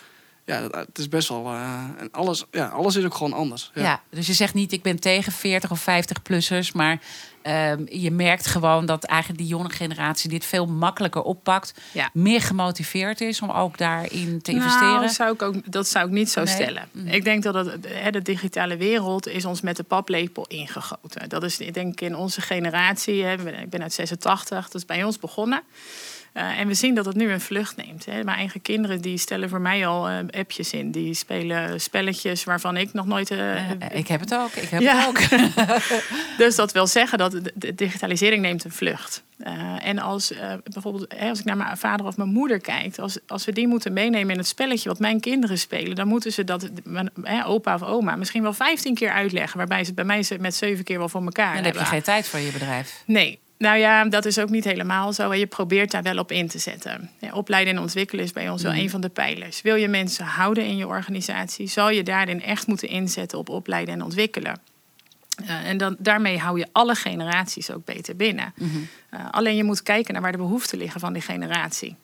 ja, 0.44 0.68
het 0.70 0.98
is 0.98 1.08
best 1.08 1.28
wel. 1.28 1.44
Uh, 1.44 1.80
en 1.98 2.08
alles, 2.10 2.44
ja, 2.50 2.66
alles 2.66 2.96
is 2.96 3.04
ook 3.04 3.14
gewoon 3.14 3.32
anders. 3.32 3.70
Ja. 3.74 3.82
ja. 3.82 4.02
dus 4.10 4.26
je 4.26 4.32
zegt 4.32 4.54
niet, 4.54 4.72
ik 4.72 4.82
ben 4.82 5.00
tegen 5.00 5.32
40 5.32 5.70
of 5.70 5.80
50-plussers. 5.80 6.72
Maar 6.74 7.00
uh, 7.46 7.72
je 7.86 8.10
merkt 8.10 8.46
gewoon 8.46 8.86
dat 8.86 9.04
eigenlijk 9.04 9.40
die 9.40 9.48
jonge 9.48 9.70
generatie 9.70 10.30
dit 10.30 10.44
veel 10.44 10.66
makkelijker 10.66 11.22
oppakt. 11.22 11.74
Ja. 11.92 12.10
Meer 12.12 12.40
gemotiveerd 12.40 13.20
is 13.20 13.40
om 13.40 13.50
ook 13.50 13.78
daarin 13.78 14.42
te 14.42 14.52
nou, 14.52 14.64
investeren. 14.64 15.10
Zou 15.10 15.32
ik 15.32 15.42
ook, 15.42 15.72
dat 15.72 15.88
zou 15.88 16.06
ik 16.06 16.12
niet 16.12 16.30
zo 16.30 16.42
nee. 16.42 16.54
stellen. 16.54 16.88
Mm. 16.92 17.06
Ik 17.06 17.24
denk 17.24 17.42
dat 17.42 17.54
het, 17.54 17.82
de 18.12 18.22
digitale 18.22 18.76
wereld 18.76 19.26
is 19.26 19.44
ons 19.44 19.60
met 19.60 19.76
de 19.76 19.82
paplepel 19.82 20.46
ingegoten. 20.46 21.28
Dat 21.28 21.42
is, 21.42 21.58
ik 21.58 21.74
denk 21.74 22.00
in 22.00 22.16
onze 22.16 22.40
generatie. 22.40 23.24
Hè, 23.24 23.60
ik 23.60 23.70
ben 23.70 23.82
uit 23.82 23.92
86, 23.92 24.64
dat 24.64 24.74
is 24.74 24.86
bij 24.86 25.04
ons 25.04 25.18
begonnen. 25.18 25.62
Uh, 26.34 26.58
en 26.58 26.66
we 26.66 26.74
zien 26.74 26.94
dat 26.94 27.04
het 27.04 27.16
nu 27.16 27.30
een 27.30 27.40
vlucht 27.40 27.76
neemt. 27.76 28.04
Hè. 28.04 28.24
Mijn 28.24 28.38
eigen 28.38 28.62
kinderen 28.62 29.00
die 29.00 29.18
stellen 29.18 29.48
voor 29.48 29.60
mij 29.60 29.86
al 29.86 30.10
uh, 30.10 30.18
appjes 30.30 30.72
in. 30.72 30.90
Die 30.90 31.14
spelen 31.14 31.80
spelletjes 31.80 32.44
waarvan 32.44 32.76
ik 32.76 32.92
nog 32.92 33.06
nooit... 33.06 33.30
Uh, 33.30 33.70
ik 33.90 34.08
heb 34.08 34.20
het 34.20 34.34
ook, 34.34 34.52
ik 34.52 34.68
heb 34.68 34.80
ja. 34.90 34.96
het 34.96 35.08
ook. 35.08 35.20
dus 36.38 36.56
dat 36.56 36.72
wil 36.72 36.86
zeggen 36.86 37.18
dat 37.18 37.32
de 37.54 37.74
digitalisering 37.74 38.42
neemt 38.42 38.64
een 38.64 38.72
vlucht. 38.72 39.22
en 39.78 39.98
als 39.98 40.32
bijvoorbeeld 40.64 41.18
als 41.18 41.38
ik 41.38 41.44
naar 41.44 41.56
mijn 41.56 41.76
vader 41.76 42.06
of 42.06 42.16
mijn 42.16 42.28
moeder 42.28 42.60
kijk... 42.60 42.98
Als, 42.98 43.18
als 43.26 43.44
we 43.44 43.52
die 43.52 43.68
moeten 43.68 43.92
meenemen 43.92 44.30
in 44.30 44.38
het 44.38 44.46
spelletje 44.46 44.88
wat 44.88 44.98
mijn 44.98 45.20
kinderen 45.20 45.58
spelen... 45.58 45.94
dan 45.94 46.08
moeten 46.08 46.32
ze 46.32 46.44
dat, 46.44 46.70
opa 47.44 47.74
of 47.74 47.82
oma, 47.82 48.16
misschien 48.16 48.42
wel 48.42 48.52
15 48.52 48.94
keer 48.94 49.10
uitleggen... 49.10 49.58
waarbij 49.58 49.80
ze 49.80 49.86
het 49.86 49.94
bij 49.94 50.04
mij 50.04 50.24
met 50.38 50.54
zeven 50.54 50.84
keer 50.84 50.98
wel 50.98 51.08
voor 51.08 51.24
elkaar 51.24 51.56
En 51.56 51.62
dan 51.62 51.72
heb 51.72 51.80
je 51.80 51.86
geen 51.86 52.02
tijd 52.02 52.28
voor 52.28 52.40
je 52.40 52.52
bedrijf. 52.52 53.02
Nee, 53.06 53.38
nou 53.64 53.78
ja, 53.78 54.04
dat 54.04 54.24
is 54.24 54.38
ook 54.38 54.50
niet 54.50 54.64
helemaal 54.64 55.12
zo. 55.12 55.34
Je 55.34 55.46
probeert 55.46 55.90
daar 55.90 56.02
wel 56.02 56.18
op 56.18 56.32
in 56.32 56.48
te 56.48 56.58
zetten. 56.58 57.10
Ja, 57.18 57.32
opleiden 57.32 57.74
en 57.74 57.80
ontwikkelen 57.80 58.24
is 58.24 58.32
bij 58.32 58.48
ons 58.48 58.62
wel 58.62 58.72
mm. 58.72 58.78
een 58.78 58.90
van 58.90 59.00
de 59.00 59.08
pijlers. 59.08 59.62
Wil 59.62 59.74
je 59.74 59.88
mensen 59.88 60.24
houden 60.24 60.64
in 60.64 60.76
je 60.76 60.86
organisatie, 60.86 61.66
zal 61.66 61.90
je 61.90 62.02
daarin 62.02 62.42
echt 62.42 62.66
moeten 62.66 62.88
inzetten 62.88 63.38
op 63.38 63.48
opleiden 63.48 63.94
en 63.94 64.02
ontwikkelen. 64.02 64.60
Uh, 65.42 65.68
en 65.68 65.76
dan, 65.76 65.96
daarmee 65.98 66.38
hou 66.38 66.58
je 66.58 66.66
alle 66.72 66.94
generaties 66.94 67.70
ook 67.70 67.84
beter 67.84 68.16
binnen. 68.16 68.52
Mm 68.56 68.70
-hmm. 68.70 68.88
uh, 69.14 69.20
alleen 69.30 69.56
je 69.56 69.64
moet 69.64 69.82
kijken 69.82 70.12
naar 70.12 70.22
waar 70.22 70.32
de 70.32 70.38
behoeften 70.38 70.78
liggen 70.78 71.00
van 71.00 71.12
die 71.12 71.22
generatie. 71.22 71.96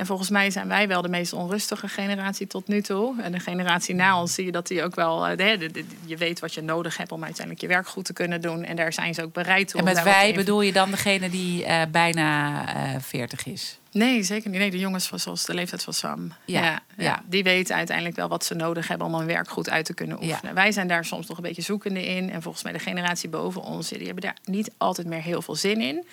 En 0.00 0.06
volgens 0.06 0.30
mij 0.30 0.50
zijn 0.50 0.68
wij 0.68 0.88
wel 0.88 1.02
de 1.02 1.08
meest 1.08 1.32
onrustige 1.32 1.88
generatie 1.88 2.46
tot 2.46 2.68
nu 2.68 2.82
toe. 2.82 3.22
En 3.22 3.32
de 3.32 3.40
generatie 3.40 3.94
na 3.94 4.20
ons 4.20 4.34
zie 4.34 4.44
je 4.44 4.52
dat 4.52 4.66
die 4.66 4.82
ook 4.82 4.94
wel. 4.94 5.20
De, 5.20 5.36
de, 5.36 5.70
de, 5.70 5.84
je 6.04 6.16
weet 6.16 6.40
wat 6.40 6.54
je 6.54 6.60
nodig 6.60 6.96
hebt 6.96 7.12
om 7.12 7.24
uiteindelijk 7.24 7.60
je 7.60 7.68
werk 7.68 7.86
goed 7.86 8.04
te 8.04 8.12
kunnen 8.12 8.40
doen. 8.40 8.64
En 8.64 8.76
daar 8.76 8.92
zijn 8.92 9.14
ze 9.14 9.22
ook 9.22 9.32
bereid 9.32 9.68
toe. 9.68 9.78
En 9.78 9.84
met 9.84 10.02
wij 10.02 10.34
bedoel 10.34 10.60
je 10.60 10.72
dan 10.72 10.90
degene 10.90 11.30
die 11.30 11.64
uh, 11.64 11.82
bijna 11.90 12.62
uh, 12.94 13.00
40 13.00 13.46
is? 13.46 13.78
Nee, 13.92 14.22
zeker 14.22 14.50
niet. 14.50 14.58
Nee, 14.58 14.70
de 14.70 14.78
jongens 14.78 15.06
van 15.06 15.18
zoals 15.18 15.44
de 15.44 15.54
leeftijd 15.54 15.82
van 15.82 15.92
Sam. 15.92 16.32
Ja, 16.44 16.62
ja, 16.62 16.80
ja, 16.96 17.22
Die 17.26 17.42
weten 17.42 17.74
uiteindelijk 17.76 18.16
wel 18.16 18.28
wat 18.28 18.44
ze 18.44 18.54
nodig 18.54 18.88
hebben 18.88 19.06
om 19.06 19.14
hun 19.14 19.26
werk 19.26 19.48
goed 19.48 19.70
uit 19.70 19.84
te 19.84 19.94
kunnen 19.94 20.16
oefenen. 20.16 20.40
Ja. 20.42 20.52
Wij 20.52 20.72
zijn 20.72 20.88
daar 20.88 21.04
soms 21.04 21.26
nog 21.26 21.36
een 21.36 21.42
beetje 21.42 21.62
zoekende 21.62 22.06
in. 22.06 22.30
En 22.30 22.42
volgens 22.42 22.64
mij 22.64 22.72
de 22.72 22.78
generatie 22.78 23.28
boven 23.28 23.62
ons, 23.62 23.88
die 23.88 24.04
hebben 24.04 24.22
daar 24.22 24.36
niet 24.44 24.70
altijd 24.78 25.06
meer 25.06 25.22
heel 25.22 25.42
veel 25.42 25.54
zin 25.54 25.80
in. 25.80 26.04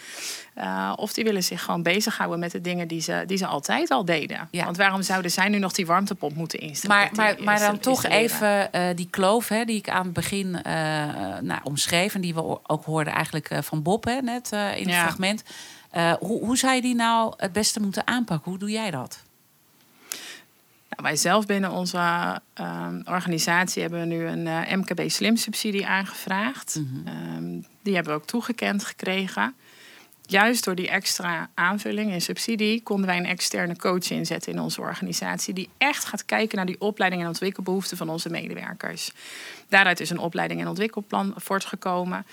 Uh, 0.57 0.93
of 0.95 1.13
die 1.13 1.23
willen 1.23 1.43
zich 1.43 1.63
gewoon 1.63 1.83
bezighouden 1.83 2.39
met 2.39 2.51
de 2.51 2.61
dingen 2.61 2.87
die 2.87 3.01
ze, 3.01 3.23
die 3.25 3.37
ze 3.37 3.45
altijd 3.45 3.89
al 3.89 4.05
deden. 4.05 4.47
Ja. 4.51 4.63
Want 4.63 4.77
waarom 4.77 5.01
zouden 5.01 5.31
zij 5.31 5.49
nu 5.49 5.59
nog 5.59 5.71
die 5.71 5.85
warmtepomp 5.85 6.35
moeten 6.35 6.59
instellen? 6.59 6.95
Maar, 6.95 7.09
maar, 7.15 7.43
maar 7.43 7.59
dan 7.59 7.79
toch 7.79 8.05
even 8.05 8.69
uh, 8.75 8.87
die 8.95 9.07
kloof 9.09 9.47
hè, 9.47 9.65
die 9.65 9.77
ik 9.77 9.89
aan 9.89 10.03
het 10.03 10.13
begin 10.13 10.47
uh, 10.47 10.63
nou, 11.41 11.59
omschreef. 11.63 12.15
En 12.15 12.21
die 12.21 12.33
we 12.33 12.67
ook 12.69 12.85
hoorden 12.85 13.13
eigenlijk 13.13 13.49
van 13.59 13.81
Bob 13.81 14.05
hè, 14.05 14.21
net 14.21 14.51
in 14.51 14.89
het 14.89 14.97
fragment. 14.97 15.43
Uh, 15.95 16.13
hoe, 16.13 16.45
hoe 16.45 16.57
zou 16.57 16.75
je 16.75 16.81
die 16.81 16.95
nou 16.95 17.33
het 17.37 17.53
beste 17.53 17.79
moeten 17.79 18.07
aanpakken? 18.07 18.51
Hoe 18.51 18.59
doe 18.59 18.71
jij 18.71 18.91
dat? 18.91 19.23
Nou, 20.89 21.01
wij 21.01 21.15
zelf 21.15 21.45
binnen 21.45 21.71
onze 21.71 21.97
uh, 22.59 22.87
organisatie 23.05 23.81
hebben 23.81 23.99
we 23.99 24.05
nu 24.05 24.25
een 24.25 24.45
uh, 24.45 24.71
MKB 24.71 25.09
Slim 25.09 25.35
subsidie 25.35 25.87
aangevraagd. 25.87 26.75
Mm 26.75 27.03
-hmm. 27.05 27.35
um, 27.35 27.65
die 27.81 27.95
hebben 27.95 28.13
we 28.13 28.19
ook 28.19 28.27
toegekend 28.27 28.83
gekregen. 28.83 29.55
Juist 30.29 30.63
door 30.63 30.75
die 30.75 30.89
extra 30.89 31.49
aanvulling 31.53 32.11
en 32.11 32.21
subsidie 32.21 32.81
konden 32.83 33.05
wij 33.05 33.17
een 33.17 33.25
externe 33.25 33.75
coach 33.75 34.09
inzetten 34.09 34.51
in 34.51 34.59
onze 34.59 34.81
organisatie. 34.81 35.53
Die 35.53 35.69
echt 35.77 36.05
gaat 36.05 36.25
kijken 36.25 36.57
naar 36.57 36.65
die 36.65 36.81
opleiding 36.81 37.21
en 37.21 37.27
ontwikkelbehoeften 37.27 37.97
van 37.97 38.09
onze 38.09 38.29
medewerkers. 38.29 39.11
Daaruit 39.69 39.99
is 39.99 40.09
een 40.09 40.19
opleiding 40.19 40.61
en 40.61 40.67
ontwikkelplan 40.67 41.33
voortgekomen. 41.35 42.25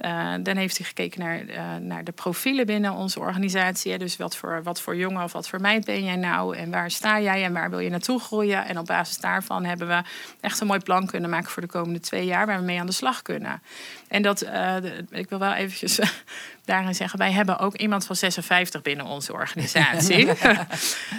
Uh, 0.00 0.34
dan 0.42 0.56
heeft 0.56 0.76
hij 0.76 0.86
gekeken 0.86 1.20
naar, 1.20 1.44
uh, 1.44 1.76
naar 1.80 2.04
de 2.04 2.12
profielen 2.12 2.66
binnen 2.66 2.92
onze 2.92 3.20
organisatie. 3.20 3.98
Dus 3.98 4.16
wat 4.16 4.36
voor, 4.36 4.62
wat 4.62 4.80
voor 4.80 4.96
jongen 4.96 5.22
of 5.22 5.32
wat 5.32 5.48
voor 5.48 5.60
meid 5.60 5.84
ben 5.84 6.04
jij 6.04 6.16
nou? 6.16 6.56
En 6.56 6.70
waar 6.70 6.90
sta 6.90 7.20
jij 7.20 7.44
en 7.44 7.52
waar 7.52 7.70
wil 7.70 7.78
je 7.78 7.90
naartoe 7.90 8.20
groeien? 8.20 8.64
En 8.64 8.78
op 8.78 8.86
basis 8.86 9.18
daarvan 9.18 9.64
hebben 9.64 9.88
we 9.88 10.02
echt 10.40 10.60
een 10.60 10.66
mooi 10.66 10.80
plan 10.80 11.06
kunnen 11.06 11.30
maken 11.30 11.50
voor 11.50 11.62
de 11.62 11.68
komende 11.68 12.00
twee 12.00 12.24
jaar 12.24 12.46
waar 12.46 12.58
we 12.58 12.64
mee 12.64 12.80
aan 12.80 12.86
de 12.86 12.92
slag 12.92 13.22
kunnen. 13.22 13.62
En 14.08 14.22
dat, 14.22 14.44
uh, 14.44 14.50
de, 14.50 15.04
ik 15.10 15.28
wil 15.28 15.38
wel 15.38 15.52
eventjes 15.52 15.98
daarin 16.64 16.94
zeggen... 16.94 17.18
wij 17.18 17.32
hebben 17.32 17.58
ook 17.58 17.76
iemand 17.76 18.06
van 18.06 18.16
56 18.16 18.82
binnen 18.82 19.06
onze 19.06 19.32
organisatie. 19.32 20.30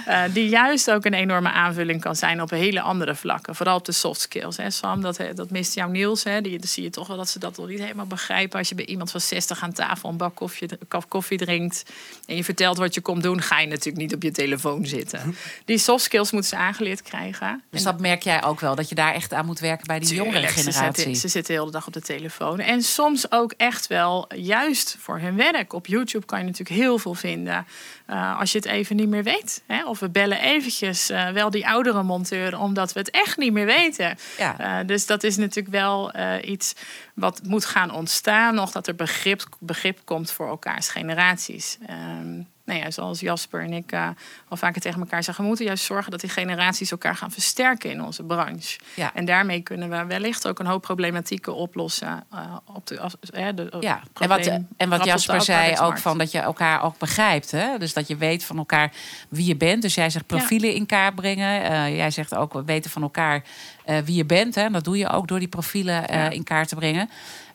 Eh, 0.05 0.23
die 0.33 0.49
juist 0.49 0.91
ook 0.91 1.05
een 1.05 1.13
enorme 1.13 1.51
aanvulling 1.51 2.01
kan 2.01 2.15
zijn 2.15 2.41
op 2.41 2.49
hele 2.49 2.81
andere 2.81 3.15
vlakken. 3.15 3.55
Vooral 3.55 3.75
op 3.75 3.85
de 3.85 3.91
soft 3.91 4.21
skills. 4.21 4.57
Hè. 4.57 4.69
Sam, 4.69 5.01
dat, 5.01 5.19
dat 5.35 5.51
jouw 5.71 5.89
Niels. 5.89 6.23
Hè. 6.23 6.41
Die, 6.41 6.59
dan 6.59 6.67
zie 6.67 6.83
je 6.83 6.89
toch 6.89 7.07
wel 7.07 7.17
dat 7.17 7.29
ze 7.29 7.39
dat 7.39 7.57
nog 7.57 7.67
niet 7.67 7.79
helemaal 7.79 8.05
begrijpen. 8.05 8.59
Als 8.59 8.69
je 8.69 8.75
bij 8.75 8.85
iemand 8.85 9.11
van 9.11 9.21
60 9.21 9.63
aan 9.63 9.73
tafel 9.73 10.09
een 10.09 10.17
bak 10.17 10.35
koffie, 10.35 10.69
koffie 11.07 11.37
drinkt... 11.37 11.83
en 12.25 12.35
je 12.35 12.43
vertelt 12.43 12.77
wat 12.77 12.93
je 12.93 13.01
komt 13.01 13.23
doen... 13.23 13.41
ga 13.41 13.59
je 13.59 13.67
natuurlijk 13.67 13.97
niet 13.97 14.13
op 14.13 14.23
je 14.23 14.31
telefoon 14.31 14.85
zitten. 14.85 15.35
Die 15.65 15.77
soft 15.77 16.03
skills 16.03 16.31
moeten 16.31 16.49
ze 16.49 16.55
aangeleerd 16.55 17.01
krijgen. 17.01 17.63
Dus 17.69 17.83
dat 17.83 17.99
merk 17.99 18.23
jij 18.23 18.43
ook 18.43 18.59
wel, 18.59 18.75
dat 18.75 18.89
je 18.89 18.95
daar 18.95 19.13
echt 19.13 19.33
aan 19.33 19.45
moet 19.45 19.59
werken 19.59 19.87
bij 19.87 19.99
die 19.99 20.15
jongere 20.15 20.47
generatie. 20.47 20.71
Ze 20.71 20.81
zitten, 20.83 21.15
ze 21.15 21.27
zitten 21.27 21.53
de 21.53 21.59
hele 21.59 21.71
dag 21.71 21.87
op 21.87 21.93
de 21.93 22.01
telefoon. 22.01 22.59
En 22.59 22.81
soms 22.81 23.31
ook 23.31 23.53
echt 23.57 23.87
wel 23.87 24.27
juist 24.35 24.95
voor 24.99 25.19
hun 25.19 25.35
werk. 25.35 25.73
Op 25.73 25.87
YouTube 25.87 26.25
kan 26.25 26.39
je 26.39 26.45
natuurlijk 26.45 26.79
heel 26.79 26.97
veel 26.97 27.13
vinden. 27.13 27.65
Uh, 28.09 28.39
als 28.39 28.51
je 28.51 28.57
het 28.57 28.67
even 28.67 28.95
niet 28.95 29.07
meer 29.07 29.23
weet. 29.23 29.63
Hè? 29.67 29.85
Of 29.85 29.99
we 29.99 30.09
bellen 30.09 30.41
eventjes 30.41 31.09
uh, 31.09 31.29
wel 31.29 31.49
die 31.49 31.67
oudere 31.67 32.03
monteur, 32.03 32.59
omdat 32.59 32.93
we 32.93 32.99
het 32.99 33.09
echt 33.11 33.37
niet 33.37 33.53
meer 33.53 33.65
weten. 33.65 34.17
Ja. 34.37 34.81
Uh, 34.81 34.87
dus 34.87 35.05
dat 35.05 35.23
is 35.23 35.37
natuurlijk 35.37 35.75
wel 35.75 36.13
iets 36.41 36.75
wat 37.13 37.41
moet 37.43 37.65
gaan 37.65 37.91
ontstaan. 37.91 38.55
Nog 38.55 38.71
dat 38.71 38.87
er 38.87 38.95
begrip, 38.95 39.43
begrip 39.59 39.99
komt 40.03 40.31
voor 40.31 40.47
elkaars 40.47 40.89
generaties. 40.89 41.77
Um, 41.89 42.47
nou 42.65 42.79
ja, 42.79 42.91
zoals 42.91 43.19
Jasper 43.19 43.61
en 43.61 43.73
ik 43.73 43.91
uh, 43.91 44.07
al 44.47 44.57
vaker 44.57 44.81
tegen 44.81 44.99
elkaar 44.99 45.23
zeggen, 45.23 45.43
we 45.43 45.49
moeten 45.49 45.65
juist 45.65 45.83
zorgen 45.83 46.11
dat 46.11 46.19
die 46.19 46.29
generaties 46.29 46.91
elkaar 46.91 47.15
gaan 47.15 47.31
versterken 47.31 47.91
in 47.91 48.03
onze 48.03 48.23
branche. 48.23 48.79
Ja. 48.93 49.11
En 49.13 49.25
daarmee 49.25 49.61
kunnen 49.61 49.89
we 49.89 50.05
wellicht 50.05 50.47
ook 50.47 50.59
een 50.59 50.65
hoop 50.65 50.81
problematieken 50.81 51.55
oplossen. 51.55 52.23
Uh, 52.33 52.55
op 52.73 52.87
de, 52.87 52.95
uh, 52.95 53.47
de, 53.55 53.77
ja, 53.79 54.01
en 54.19 54.27
wat, 54.27 54.59
en 54.77 54.89
wat 54.89 55.03
Jasper 55.03 55.41
zei 55.41 55.77
ook 55.79 55.97
van 55.97 56.17
dat 56.17 56.31
je 56.31 56.39
elkaar 56.39 56.83
ook 56.83 56.97
begrijpt. 56.97 57.51
Hè? 57.51 57.77
Dus 57.77 57.93
dat 57.93 58.07
je 58.07 58.15
weet 58.15 58.43
van 58.43 58.57
elkaar 58.57 58.91
wie 59.29 59.45
je 59.45 59.55
bent. 59.55 59.81
Dus 59.81 59.95
jij 59.95 60.09
zegt 60.09 60.27
profielen 60.27 60.73
in 60.73 60.85
kaart 60.85 61.15
brengen. 61.15 61.95
jij 61.95 62.11
zegt 62.11 62.35
ook 62.35 62.61
weten 62.65 62.91
van 62.91 63.01
elkaar 63.01 63.43
wie 63.85 64.15
je 64.15 64.25
bent. 64.25 64.55
Hè? 64.55 64.61
En 64.61 64.71
dat 64.71 64.83
doe 64.83 64.97
je 64.97 65.09
ook 65.09 65.27
door 65.27 65.39
die 65.39 65.47
profielen 65.47 66.07
in 66.31 66.43
kaart 66.43 66.67
te 66.67 66.75
brengen. 66.75 67.09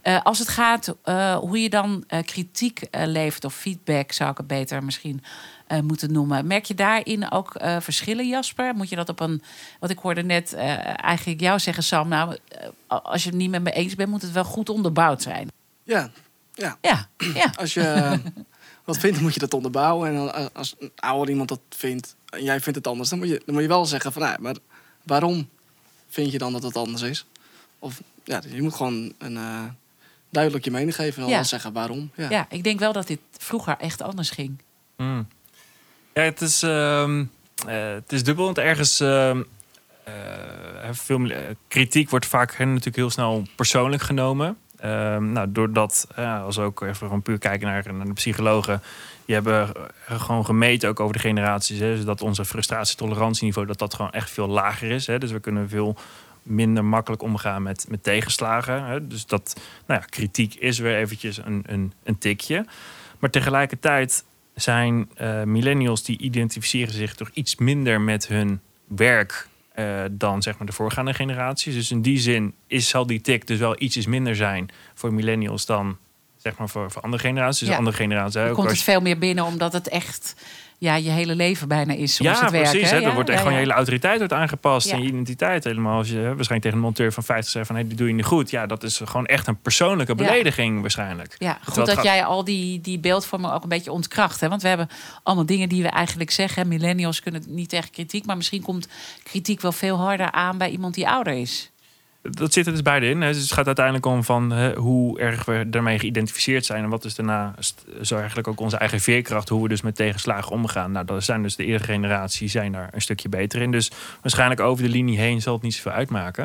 Uh, 0.08 0.20
als 0.22 0.38
het 0.38 0.48
gaat 0.48 0.94
uh, 1.04 1.36
hoe 1.36 1.62
je 1.62 1.70
dan 1.70 2.04
uh, 2.08 2.22
kritiek 2.22 2.80
levert 2.90 3.44
of 3.44 3.54
feedback, 3.54 4.12
zou 4.12 4.30
ik 4.30 4.36
het 4.36 4.46
beter 4.46 4.84
misschien 4.84 5.22
moeten 5.82 6.12
noemen. 6.12 6.46
Merk 6.46 6.64
je 6.64 6.74
daarin 6.74 7.30
ook 7.30 7.52
verschillen, 7.78 8.28
Jasper? 8.28 8.74
Moet 8.74 8.88
je 8.88 8.96
dat 8.96 9.08
op 9.08 9.20
een. 9.20 9.42
Wat 9.80 9.90
ik 9.90 9.98
hoorde 9.98 10.22
net 10.22 10.54
eigenlijk 10.54 11.40
jou 11.40 11.58
zeggen, 11.58 11.82
Sam. 11.82 12.08
Nou, 12.08 12.36
als 12.86 13.22
je 13.22 13.28
het 13.28 13.38
niet 13.38 13.50
met 13.50 13.62
me 13.62 13.70
eens 13.70 13.94
bent, 13.94 14.10
moet 14.10 14.22
het 14.22 14.32
wel 14.32 14.44
goed 14.44 14.68
onderbouwd 14.68 15.22
zijn. 15.22 15.50
Ja, 15.82 16.10
ja. 16.54 16.78
ja, 16.80 17.08
ja. 17.34 17.50
Als 17.60 17.74
je 17.74 18.18
wat 18.84 18.98
vindt, 18.98 19.20
moet 19.20 19.34
je 19.34 19.40
dat 19.40 19.54
onderbouwen. 19.54 20.32
En 20.32 20.52
als 20.54 20.74
een 20.78 20.92
ouder 20.96 21.30
iemand 21.30 21.48
dat 21.48 21.60
vindt 21.68 22.16
en 22.28 22.42
jij 22.42 22.60
vindt 22.60 22.78
het 22.78 22.86
anders, 22.86 23.08
dan 23.08 23.18
moet 23.18 23.28
je, 23.28 23.42
dan 23.44 23.54
moet 23.54 23.62
je 23.62 23.68
wel 23.68 23.86
zeggen 23.86 24.12
van, 24.12 24.22
nou, 24.22 24.40
maar 24.40 24.56
waarom 25.02 25.48
vind 26.08 26.32
je 26.32 26.38
dan 26.38 26.52
dat 26.52 26.62
het 26.62 26.76
anders 26.76 27.02
is? 27.02 27.26
Of 27.78 28.02
ja, 28.24 28.42
je 28.48 28.62
moet 28.62 28.74
gewoon 28.74 29.12
een 29.18 29.36
duidelijk 30.30 30.64
je 30.64 30.70
mening 30.70 30.94
geven 30.94 31.22
en 31.22 31.30
dan 31.30 31.44
zeggen 31.44 31.72
waarom. 31.72 32.10
Ja. 32.14 32.30
ja. 32.30 32.46
ik 32.50 32.64
denk 32.64 32.78
wel 32.78 32.92
dat 32.92 33.06
dit 33.06 33.20
vroeger 33.38 33.76
echt 33.78 34.02
anders 34.02 34.30
ging. 34.30 34.58
Hmm. 34.96 35.28
Ja, 36.14 36.22
het 36.22 36.40
is, 36.40 36.62
uh, 36.62 37.20
het 37.66 38.12
is 38.12 38.24
dubbel, 38.24 38.44
want 38.44 38.58
ergens... 38.58 39.00
Uh, 39.00 39.36
veel, 40.90 41.30
kritiek 41.68 42.10
wordt 42.10 42.26
vaak 42.26 42.58
natuurlijk 42.58 42.96
heel 42.96 43.10
snel 43.10 43.42
persoonlijk 43.54 44.02
genomen. 44.02 44.56
Ehm, 44.78 45.32
nou, 45.32 45.52
doordat, 45.52 46.06
als 46.44 46.56
we 46.56 46.62
ook 46.62 46.82
even 46.82 46.94
gewoon 46.94 47.22
puur 47.22 47.38
kijken 47.38 47.66
naar, 47.66 47.94
naar 47.94 48.06
de 48.06 48.12
psychologen... 48.12 48.82
die 49.24 49.34
hebben 49.34 49.72
gewoon 50.08 50.44
gemeten 50.44 50.88
ook 50.88 51.00
over 51.00 51.12
de 51.12 51.18
generaties... 51.18 51.78
Hè, 51.78 51.96
zodat 51.96 52.22
onze 52.22 52.44
frustratietolerantieniveau 52.44 53.66
dat 53.66 53.78
dat 53.78 53.94
gewoon 53.94 54.10
echt 54.10 54.30
veel 54.30 54.48
lager 54.48 54.90
is. 54.90 55.06
Hè. 55.06 55.18
Dus 55.18 55.30
we 55.30 55.40
kunnen 55.40 55.68
veel 55.68 55.96
minder 56.48 56.84
makkelijk 56.84 57.22
omgaan 57.22 57.62
met, 57.62 57.86
met 57.88 58.02
tegenslagen. 58.02 58.84
Hè. 58.84 59.06
Dus 59.06 59.26
dat, 59.26 59.60
nou 59.86 60.00
ja, 60.00 60.06
kritiek 60.06 60.54
is 60.54 60.78
weer 60.78 60.96
eventjes 60.96 61.36
een, 61.36 61.62
een, 61.66 61.92
een 62.04 62.18
tikje. 62.18 62.66
Maar 63.18 63.30
tegelijkertijd 63.30 64.24
zijn 64.54 65.10
uh, 65.20 65.42
millennials 65.42 66.02
die 66.02 66.18
identificeren 66.18 66.94
zich 66.94 67.14
toch 67.14 67.30
iets 67.32 67.56
minder 67.56 68.00
met 68.00 68.28
hun 68.28 68.60
werk 68.86 69.48
uh, 69.78 70.04
dan 70.10 70.42
zeg 70.42 70.58
maar 70.58 70.66
de 70.66 70.72
voorgaande 70.72 71.14
generaties. 71.14 71.74
Dus 71.74 71.90
in 71.90 72.02
die 72.02 72.18
zin 72.18 72.54
is, 72.66 72.88
zal 72.88 73.06
die 73.06 73.20
tik 73.20 73.46
dus 73.46 73.58
wel 73.58 73.82
ietsjes 73.82 74.06
minder 74.06 74.36
zijn 74.36 74.68
voor 74.94 75.14
millennials 75.14 75.66
dan 75.66 75.96
zeg 76.36 76.56
maar 76.56 76.68
voor, 76.68 76.90
voor 76.90 77.02
andere 77.02 77.22
generaties. 77.22 77.66
Dus 77.68 77.76
andere 77.76 77.96
generaties. 77.96 78.52
komt 78.52 78.70
het 78.70 78.82
veel 78.82 79.00
meer 79.00 79.18
binnen 79.18 79.44
omdat 79.44 79.72
het 79.72 79.88
echt 79.88 80.34
ja, 80.78 80.94
je 80.94 81.10
hele 81.10 81.34
leven 81.34 81.68
bijna 81.68 81.92
is. 81.92 82.18
Ja, 82.18 82.40
het 82.40 82.50
precies. 82.50 82.72
Werken, 82.72 83.02
hè? 83.02 83.08
Er 83.08 83.14
wordt 83.14 83.28
echt 83.28 83.38
gewoon 83.38 83.52
je 83.52 83.58
hele 83.58 83.72
autoriteit 83.72 84.18
wordt 84.18 84.32
aangepast. 84.32 84.90
En 84.90 85.02
je 85.02 85.08
identiteit 85.08 85.64
helemaal. 85.64 85.98
Als 85.98 86.08
je 86.08 86.20
waarschijnlijk 86.20 86.62
tegen 86.62 86.76
een 86.76 86.84
monteur 86.84 87.12
van 87.12 87.22
50 87.22 87.52
zegt 87.52 87.66
van 87.66 87.76
hey, 87.76 87.86
die 87.86 87.96
doe 87.96 88.08
je 88.08 88.14
niet 88.14 88.24
goed. 88.24 88.50
Ja, 88.50 88.66
dat 88.66 88.82
is 88.82 89.00
gewoon 89.04 89.26
echt 89.26 89.46
een 89.46 89.60
persoonlijke 89.60 90.14
belediging 90.14 90.80
waarschijnlijk. 90.80 91.34
Ja, 91.38 91.58
goed 91.64 91.86
dat 91.86 92.02
jij 92.02 92.24
al 92.24 92.44
die, 92.44 92.80
die 92.80 92.98
beeldvormen 92.98 93.52
ook 93.52 93.62
een 93.62 93.68
beetje 93.68 93.92
ontkracht. 93.92 94.40
Hè? 94.40 94.48
Want 94.48 94.62
we 94.62 94.68
hebben 94.68 94.88
allemaal 95.22 95.46
dingen 95.46 95.68
die 95.68 95.82
we 95.82 95.88
eigenlijk 95.88 96.30
zeggen. 96.30 96.68
Millennials 96.68 97.20
kunnen 97.20 97.42
niet 97.46 97.68
tegen 97.68 97.90
kritiek. 97.90 98.26
Maar 98.26 98.36
misschien 98.36 98.62
komt 98.62 98.88
kritiek 99.22 99.60
wel 99.60 99.72
veel 99.72 99.96
harder 99.96 100.30
aan 100.30 100.58
bij 100.58 100.70
iemand 100.70 100.94
die 100.94 101.08
ouder 101.08 101.32
is 101.32 101.70
dat 102.22 102.52
zit 102.52 102.66
er 102.66 102.72
dus 102.72 102.82
beide 102.82 103.08
in. 103.08 103.20
Dus 103.20 103.40
het 103.40 103.52
gaat 103.52 103.66
uiteindelijk 103.66 104.06
om 104.06 104.24
van 104.24 104.72
hoe 104.74 105.18
erg 105.18 105.44
we 105.44 105.64
daarmee 105.66 105.98
geïdentificeerd 105.98 106.64
zijn. 106.64 106.84
En 106.84 106.90
wat 106.90 107.04
is 107.04 107.14
daarna 107.14 107.54
zo 108.02 108.16
eigenlijk 108.16 108.48
ook 108.48 108.60
onze 108.60 108.76
eigen 108.76 109.00
veerkracht. 109.00 109.48
Hoe 109.48 109.62
we 109.62 109.68
dus 109.68 109.82
met 109.82 109.96
tegenslagen 109.96 110.52
omgaan. 110.52 110.92
Nou, 110.92 111.06
dat 111.06 111.24
zijn 111.24 111.42
dus 111.42 111.56
de 111.56 111.64
eerdere 111.64 111.92
generatie 111.92 112.48
zijn 112.48 112.72
daar 112.72 112.88
een 112.92 113.00
stukje 113.00 113.28
beter 113.28 113.62
in. 113.62 113.70
Dus 113.70 113.90
waarschijnlijk 114.22 114.60
over 114.60 114.84
de 114.84 114.90
linie 114.90 115.18
heen 115.18 115.42
zal 115.42 115.54
het 115.54 115.62
niet 115.62 115.74
zoveel 115.74 115.92
uitmaken. 115.92 116.44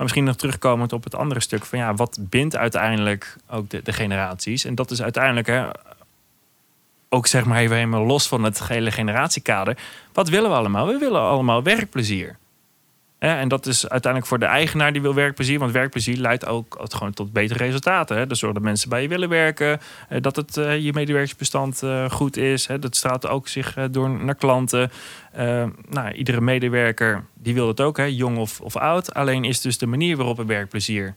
Maar 0.00 0.08
misschien 0.08 0.24
nog 0.24 0.36
terugkomend 0.36 0.92
op 0.92 1.04
het 1.04 1.14
andere 1.14 1.40
stuk 1.40 1.64
van 1.64 1.78
ja, 1.78 1.94
wat 1.94 2.18
bindt 2.20 2.56
uiteindelijk 2.56 3.36
ook 3.48 3.70
de, 3.70 3.80
de 3.82 3.92
generaties? 3.92 4.64
En 4.64 4.74
dat 4.74 4.90
is 4.90 5.02
uiteindelijk 5.02 5.46
hè, 5.46 5.66
ook 7.08 7.26
zeg 7.26 7.44
maar 7.44 7.58
even 7.58 7.76
helemaal 7.76 8.04
los 8.04 8.28
van 8.28 8.42
het 8.44 8.68
hele 8.68 8.90
generatiekader. 8.90 9.78
Wat 10.12 10.28
willen 10.28 10.50
we 10.50 10.56
allemaal? 10.56 10.86
We 10.86 10.98
willen 10.98 11.20
allemaal 11.20 11.62
werkplezier 11.62 12.38
en 13.28 13.48
dat 13.48 13.66
is 13.66 13.88
uiteindelijk 13.88 14.30
voor 14.30 14.38
de 14.38 14.44
eigenaar 14.44 14.92
die 14.92 15.02
wil 15.02 15.14
werkplezier. 15.14 15.58
Want 15.58 15.72
werkplezier 15.72 16.16
leidt 16.16 16.46
ook 16.46 16.76
gewoon 16.82 17.12
tot 17.12 17.32
betere 17.32 17.64
resultaten. 17.64 18.16
Hè. 18.16 18.26
Dus 18.26 18.40
dat 18.40 18.60
mensen 18.60 18.88
bij 18.88 19.02
je 19.02 19.08
willen 19.08 19.28
werken. 19.28 19.80
Eh, 20.08 20.20
dat 20.20 20.36
het, 20.36 20.56
uh, 20.56 20.78
je 20.78 20.92
medewerkersbestand 20.92 21.82
uh, 21.82 22.10
goed 22.10 22.36
is. 22.36 22.68
Dat 22.80 22.96
straalt 22.96 23.28
ook 23.28 23.48
zich 23.48 23.76
door 23.90 24.10
naar 24.10 24.34
klanten. 24.34 24.90
nou, 25.88 26.12
iedere 26.12 26.40
medewerker 26.40 27.24
die 27.34 27.54
wil 27.54 27.66
dat 27.66 27.80
ook, 27.80 27.96
hè, 27.96 28.04
jong 28.04 28.38
of, 28.38 28.60
of 28.60 28.76
oud. 28.76 29.14
Alleen 29.14 29.44
is 29.44 29.60
dus 29.60 29.78
de 29.78 29.86
manier 29.86 30.16
waarop 30.16 30.38
een 30.38 30.46
werkplezier 30.46 31.14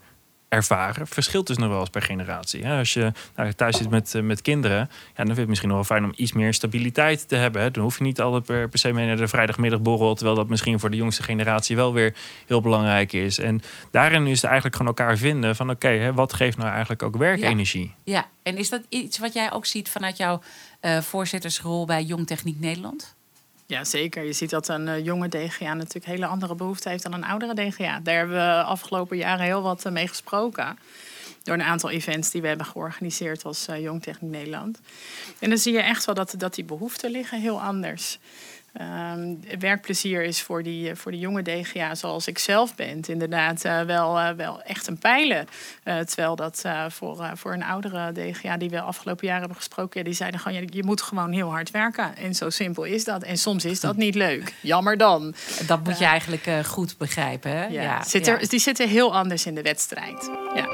ervaren 0.53 1.07
verschilt 1.07 1.47
dus 1.47 1.57
nog 1.57 1.69
wel 1.69 1.79
eens 1.79 1.89
per 1.89 2.01
generatie. 2.01 2.67
Als 2.67 2.93
je 2.93 3.11
nou, 3.35 3.53
thuis 3.53 3.77
zit 3.77 3.89
met, 3.89 4.15
eh, 4.15 4.21
met 4.21 4.41
kinderen, 4.41 4.77
ja, 4.77 4.87
dan 5.15 5.25
vind 5.25 5.35
je 5.35 5.41
het 5.41 5.49
misschien 5.49 5.69
nog 5.69 5.77
wel 5.77 5.97
fijn 5.97 6.03
om 6.03 6.13
iets 6.15 6.33
meer 6.33 6.53
stabiliteit 6.53 7.27
te 7.27 7.35
hebben. 7.35 7.61
Hè. 7.61 7.71
Dan 7.71 7.83
hoef 7.83 7.97
je 7.97 8.03
niet 8.03 8.21
altijd 8.21 8.45
per, 8.45 8.69
per 8.69 8.79
se 8.79 8.91
mee 8.91 9.07
naar 9.07 9.17
de 9.17 9.27
vrijdagmiddagborrel, 9.27 10.15
terwijl 10.15 10.37
dat 10.37 10.49
misschien 10.49 10.79
voor 10.79 10.89
de 10.89 10.97
jongste 10.97 11.23
generatie 11.23 11.75
wel 11.75 11.93
weer 11.93 12.15
heel 12.47 12.61
belangrijk 12.61 13.13
is. 13.13 13.39
En 13.39 13.61
daarin 13.91 14.27
is 14.27 14.35
het 14.35 14.43
eigenlijk 14.43 14.75
gewoon 14.75 14.95
elkaar 14.95 15.17
vinden 15.17 15.55
van 15.55 15.69
oké, 15.69 16.13
wat 16.13 16.33
geeft 16.33 16.57
nou 16.57 16.69
eigenlijk 16.69 17.03
ook 17.03 17.17
werkenergie? 17.17 17.93
Ja. 18.03 18.13
ja, 18.13 18.27
en 18.43 18.57
is 18.57 18.69
dat 18.69 18.81
iets 18.89 19.17
wat 19.17 19.33
jij 19.33 19.51
ook 19.51 19.65
ziet 19.65 19.89
vanuit 19.89 20.17
jouw 20.17 20.41
uh, 20.81 21.01
voorzittersrol 21.01 21.85
bij 21.85 22.03
Jong 22.03 22.27
Techniek 22.27 22.59
Nederland? 22.59 23.15
Ja, 23.73 23.83
zeker. 23.83 24.23
Je 24.23 24.33
ziet 24.33 24.49
dat 24.49 24.67
een 24.67 24.87
uh, 24.87 25.05
jonge 25.05 25.29
DGA 25.29 25.73
natuurlijk 25.73 26.05
hele 26.05 26.25
andere 26.25 26.55
behoeften 26.55 26.91
heeft 26.91 27.03
dan 27.03 27.13
een 27.13 27.23
oudere 27.23 27.53
DGA. 27.53 27.99
Daar 27.99 28.17
hebben 28.17 28.35
we 28.35 28.63
afgelopen 28.63 29.17
jaren 29.17 29.45
heel 29.45 29.61
wat 29.61 29.85
uh, 29.85 29.91
mee 29.91 30.07
gesproken. 30.07 30.77
Door 31.43 31.53
een 31.53 31.61
aantal 31.61 31.89
events 31.89 32.31
die 32.31 32.41
we 32.41 32.47
hebben 32.47 32.65
georganiseerd 32.65 33.45
als 33.45 33.67
uh, 33.69 33.81
Jong 33.81 34.03
Techniek 34.03 34.31
Nederland. 34.31 34.79
En 35.39 35.49
dan 35.49 35.57
zie 35.57 35.73
je 35.73 35.81
echt 35.81 36.05
wel 36.05 36.15
dat, 36.15 36.33
dat 36.37 36.55
die 36.55 36.63
behoeften 36.63 37.11
liggen 37.11 37.41
heel 37.41 37.61
anders. 37.61 38.19
Um, 38.81 39.39
werkplezier 39.59 40.23
is 40.23 40.41
voor 40.41 40.63
die, 40.63 40.89
eh, 40.89 40.95
voor 40.95 41.11
de 41.11 41.19
jonge 41.19 41.41
DGA 41.41 41.95
zoals 41.95 42.27
ik 42.27 42.39
zelf 42.39 42.75
ben 42.75 43.01
inderdaad 43.07 43.65
uh, 43.65 43.81
wel, 43.81 44.19
uh, 44.19 44.29
wel 44.29 44.61
echt 44.61 44.87
een 44.87 44.97
pijler. 44.97 45.45
terwijl 45.83 46.35
dat 46.35 46.63
voor, 46.87 47.31
voor 47.33 47.53
een 47.53 47.63
oudere 47.63 48.11
DGA 48.11 48.57
die 48.57 48.69
we 48.69 48.81
afgelopen 48.81 49.27
jaar 49.27 49.39
hebben 49.39 49.57
gesproken, 49.57 50.03
die 50.03 50.13
zeiden 50.13 50.39
gewoon, 50.39 50.61
ja, 50.61 50.67
je 50.69 50.83
moet 50.83 51.01
gewoon 51.01 51.31
heel 51.31 51.49
hard 51.49 51.71
werken. 51.71 52.15
En 52.17 52.35
zo 52.35 52.49
simpel 52.49 52.83
is 52.83 53.03
dat. 53.03 53.23
En 53.23 53.37
soms 53.37 53.65
is 53.65 53.79
dat 53.79 53.95
niet 53.95 54.15
leuk. 54.15 54.53
Jammer 54.61 54.97
dan. 54.97 55.35
Dat 55.67 55.83
moet 55.83 55.99
je 55.99 56.05
eigenlijk 56.05 56.65
goed 56.65 56.97
begrijpen. 56.97 57.51
Hè? 57.51 57.65
Ja, 57.65 57.81
ja, 57.81 58.03
zit 58.03 58.27
er, 58.27 58.49
Die 58.49 58.59
zitten 58.59 58.89
heel 58.89 59.15
anders 59.15 59.45
in 59.45 59.55
de 59.55 59.61
wedstrijd. 59.61 60.29
Ja. 60.55 60.67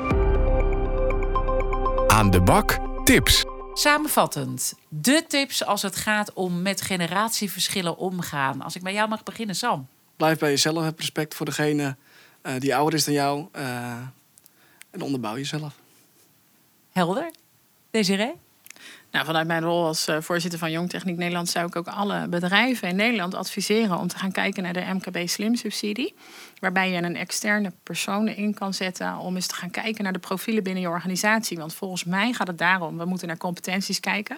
Aan 2.07 2.29
de 2.31 2.41
bak 2.41 2.79
tips. 3.03 3.45
Samenvattend, 3.79 4.73
de 4.89 5.25
tips 5.27 5.65
als 5.65 5.81
het 5.81 5.95
gaat 5.95 6.33
om 6.33 6.61
met 6.61 6.81
generatieverschillen 6.81 7.97
omgaan. 7.97 8.61
Als 8.61 8.75
ik 8.75 8.81
bij 8.81 8.93
jou 8.93 9.09
mag 9.09 9.23
beginnen, 9.23 9.55
Sam. 9.55 9.87
Blijf 10.15 10.39
bij 10.39 10.49
jezelf, 10.49 10.83
heb 10.83 10.99
respect 10.99 11.35
voor 11.35 11.45
degene 11.45 11.95
uh, 12.43 12.53
die 12.57 12.75
ouder 12.75 12.93
is 12.93 13.05
dan 13.05 13.13
jou. 13.13 13.47
Uh, 13.55 13.91
en 14.89 15.01
onderbouw 15.01 15.35
jezelf. 15.35 15.73
Helder. 16.91 17.31
Desiree? 17.91 18.33
Nou, 19.11 19.25
vanuit 19.25 19.47
mijn 19.47 19.63
rol 19.63 19.85
als 19.85 20.07
eh, 20.07 20.17
voorzitter 20.19 20.59
van 20.59 20.71
Jong 20.71 20.89
Techniek 20.89 21.17
Nederland 21.17 21.49
zou 21.49 21.67
ik 21.67 21.75
ook 21.75 21.87
alle 21.87 22.27
bedrijven 22.27 22.87
in 22.87 22.95
Nederland 22.95 23.35
adviseren 23.35 23.97
om 23.99 24.07
te 24.07 24.17
gaan 24.17 24.31
kijken 24.31 24.63
naar 24.63 24.73
de 24.73 24.85
MKB 24.93 25.27
Slim 25.27 25.55
subsidie. 25.55 26.15
Waarbij 26.59 26.91
je 26.91 26.97
een 26.97 27.15
externe 27.15 27.71
persoon 27.83 28.27
in 28.27 28.53
kan 28.53 28.73
zetten 28.73 29.17
om 29.17 29.35
eens 29.35 29.47
te 29.47 29.55
gaan 29.55 29.71
kijken 29.71 30.03
naar 30.03 30.13
de 30.13 30.19
profielen 30.19 30.63
binnen 30.63 30.81
je 30.81 30.89
organisatie. 30.89 31.57
Want 31.57 31.73
volgens 31.73 32.03
mij 32.03 32.33
gaat 32.33 32.47
het 32.47 32.57
daarom, 32.57 32.97
we 32.97 33.05
moeten 33.05 33.27
naar 33.27 33.37
competenties 33.37 33.99
kijken. 33.99 34.37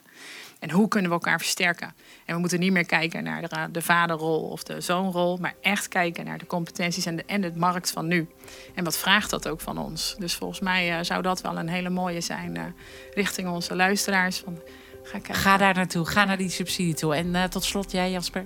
En 0.62 0.72
hoe 0.72 0.88
kunnen 0.88 1.10
we 1.10 1.16
elkaar 1.16 1.40
versterken? 1.40 1.94
En 2.26 2.34
we 2.34 2.40
moeten 2.40 2.60
niet 2.60 2.72
meer 2.72 2.86
kijken 2.86 3.24
naar 3.24 3.42
de, 3.42 3.68
de 3.72 3.82
vaderrol 3.82 4.42
of 4.42 4.64
de 4.64 4.82
zoonrol, 4.82 5.38
maar 5.38 5.54
echt 5.62 5.88
kijken 5.88 6.26
naar 6.26 6.38
de 6.38 6.46
competenties 6.46 7.06
en 7.06 7.42
de, 7.42 7.52
markt 7.56 7.92
van 7.92 8.08
nu. 8.08 8.28
En 8.76 8.84
wat 8.84 8.98
vraagt 8.98 9.30
dat 9.30 9.48
ook 9.48 9.62
van 9.62 9.78
ons? 9.78 10.16
Dus 10.20 10.36
volgens 10.36 10.60
mij 10.60 10.98
uh, 10.98 11.04
zou 11.04 11.22
dat 11.22 11.42
wel 11.42 11.58
een 11.58 11.70
hele 11.70 11.90
mooie 11.90 12.22
zijn 12.22 12.56
uh, 12.56 12.64
richting 13.14 13.50
onze 13.50 13.76
luisteraars. 13.76 14.38
Van, 14.38 14.60
ga, 15.04 15.20
ga 15.34 15.58
daar 15.58 15.74
naartoe, 15.74 16.06
ga 16.06 16.26
naar 16.26 16.38
die 16.38 16.50
subsidie 16.50 16.94
toe. 16.94 17.16
En 17.16 17.28
uh, 17.28 17.44
tot 17.44 17.64
slot 17.64 17.92
jij, 17.92 18.12
Jasper. 18.12 18.46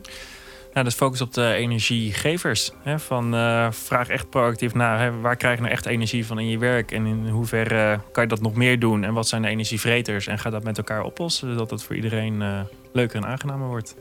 Dus 0.84 0.96
focus 0.96 1.22
op 1.22 1.34
de 1.34 1.54
energiegevers. 1.54 2.72
Hè, 2.84 3.00
van, 3.00 3.36
uh, 3.36 3.72
vraag 3.72 4.08
echt 4.10 4.30
proactief 4.30 4.74
naar 4.74 5.00
hè, 5.00 5.20
waar 5.20 5.36
krijg 5.36 5.56
je 5.56 5.62
nou 5.62 5.74
echt 5.74 5.86
energie 5.86 6.26
van 6.26 6.40
in 6.40 6.48
je 6.48 6.58
werk 6.58 6.92
en 6.92 7.06
in 7.06 7.28
hoeverre 7.28 8.00
kan 8.12 8.24
je 8.24 8.30
dat 8.30 8.42
nog 8.42 8.56
meer 8.56 8.80
doen 8.80 9.04
en 9.04 9.14
wat 9.14 9.28
zijn 9.28 9.42
de 9.42 9.48
energievreters 9.48 10.28
en 10.28 10.40
ga 10.40 10.50
dat 10.50 10.64
met 10.64 10.78
elkaar 10.78 11.04
oplossen 11.04 11.52
zodat 11.52 11.70
het 11.70 11.84
voor 11.84 11.96
iedereen 11.96 12.42
uh, 12.42 12.60
leuker 12.94 13.18
en 13.18 13.28
aangenamer 13.28 13.68
wordt. 13.68 13.96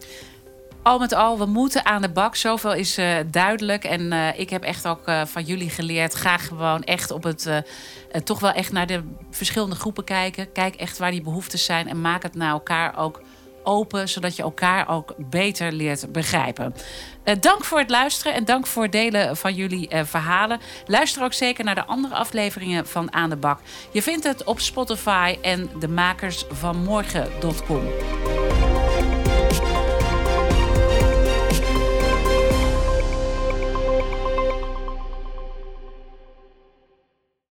Al 0.82 0.98
met 0.98 1.12
al, 1.12 1.38
we 1.38 1.46
moeten 1.46 1.84
aan 1.84 2.02
de 2.02 2.10
bak. 2.10 2.37
Zoveel 2.37 2.74
is 2.74 3.00
duidelijk. 3.30 3.84
En 3.84 4.12
ik 4.37 4.50
heb 4.50 4.62
echt 4.62 4.87
ook 4.87 5.02
van 5.24 5.42
jullie 5.42 5.70
geleerd. 5.70 6.14
Ga 6.14 6.38
gewoon 6.38 6.82
echt 6.82 7.10
op 7.10 7.22
het. 7.22 7.62
toch 8.24 8.40
wel 8.40 8.52
echt 8.52 8.72
naar 8.72 8.87
de 8.87 9.02
verschillende 9.30 9.74
groepen 9.74 10.04
kijken. 10.04 10.52
Kijk 10.52 10.74
echt 10.74 10.98
waar 10.98 11.10
die 11.10 11.22
behoeftes 11.22 11.64
zijn. 11.64 11.88
En 11.88 12.00
maak 12.00 12.22
het 12.22 12.34
naar 12.34 12.50
elkaar 12.50 12.98
ook 12.98 13.20
open, 13.64 14.09
zodat 14.09 14.37
je 14.37 14.42
elkaar 14.42 14.88
ook 14.88 15.14
beter 15.16 15.72
leert 15.72 16.12
begrijpen. 16.12 16.74
Uh, 17.24 17.35
dank 17.40 17.64
voor 17.64 17.79
het 17.79 17.90
luisteren 17.90 18.35
en 18.35 18.44
dank 18.44 18.66
voor 18.66 18.83
het 18.83 18.92
delen 18.92 19.37
van 19.37 19.55
jullie 19.55 19.94
uh, 19.94 20.00
verhalen. 20.05 20.61
Luister 20.87 21.22
ook 21.22 21.33
zeker 21.33 21.64
naar 21.64 21.74
de 21.74 21.85
andere 21.85 22.14
afleveringen 22.14 22.87
van 22.87 23.12
Aan 23.12 23.31
de 23.31 23.37
Bak. 23.37 23.61
Je 23.90 24.03
vindt 24.03 24.24
het 24.24 24.44
op 24.44 24.61
Spotify 24.61 25.37
en 25.42 25.70
de 25.79 25.88
makers 25.88 26.44
van 26.50 26.77
morgen.com. 26.77 27.83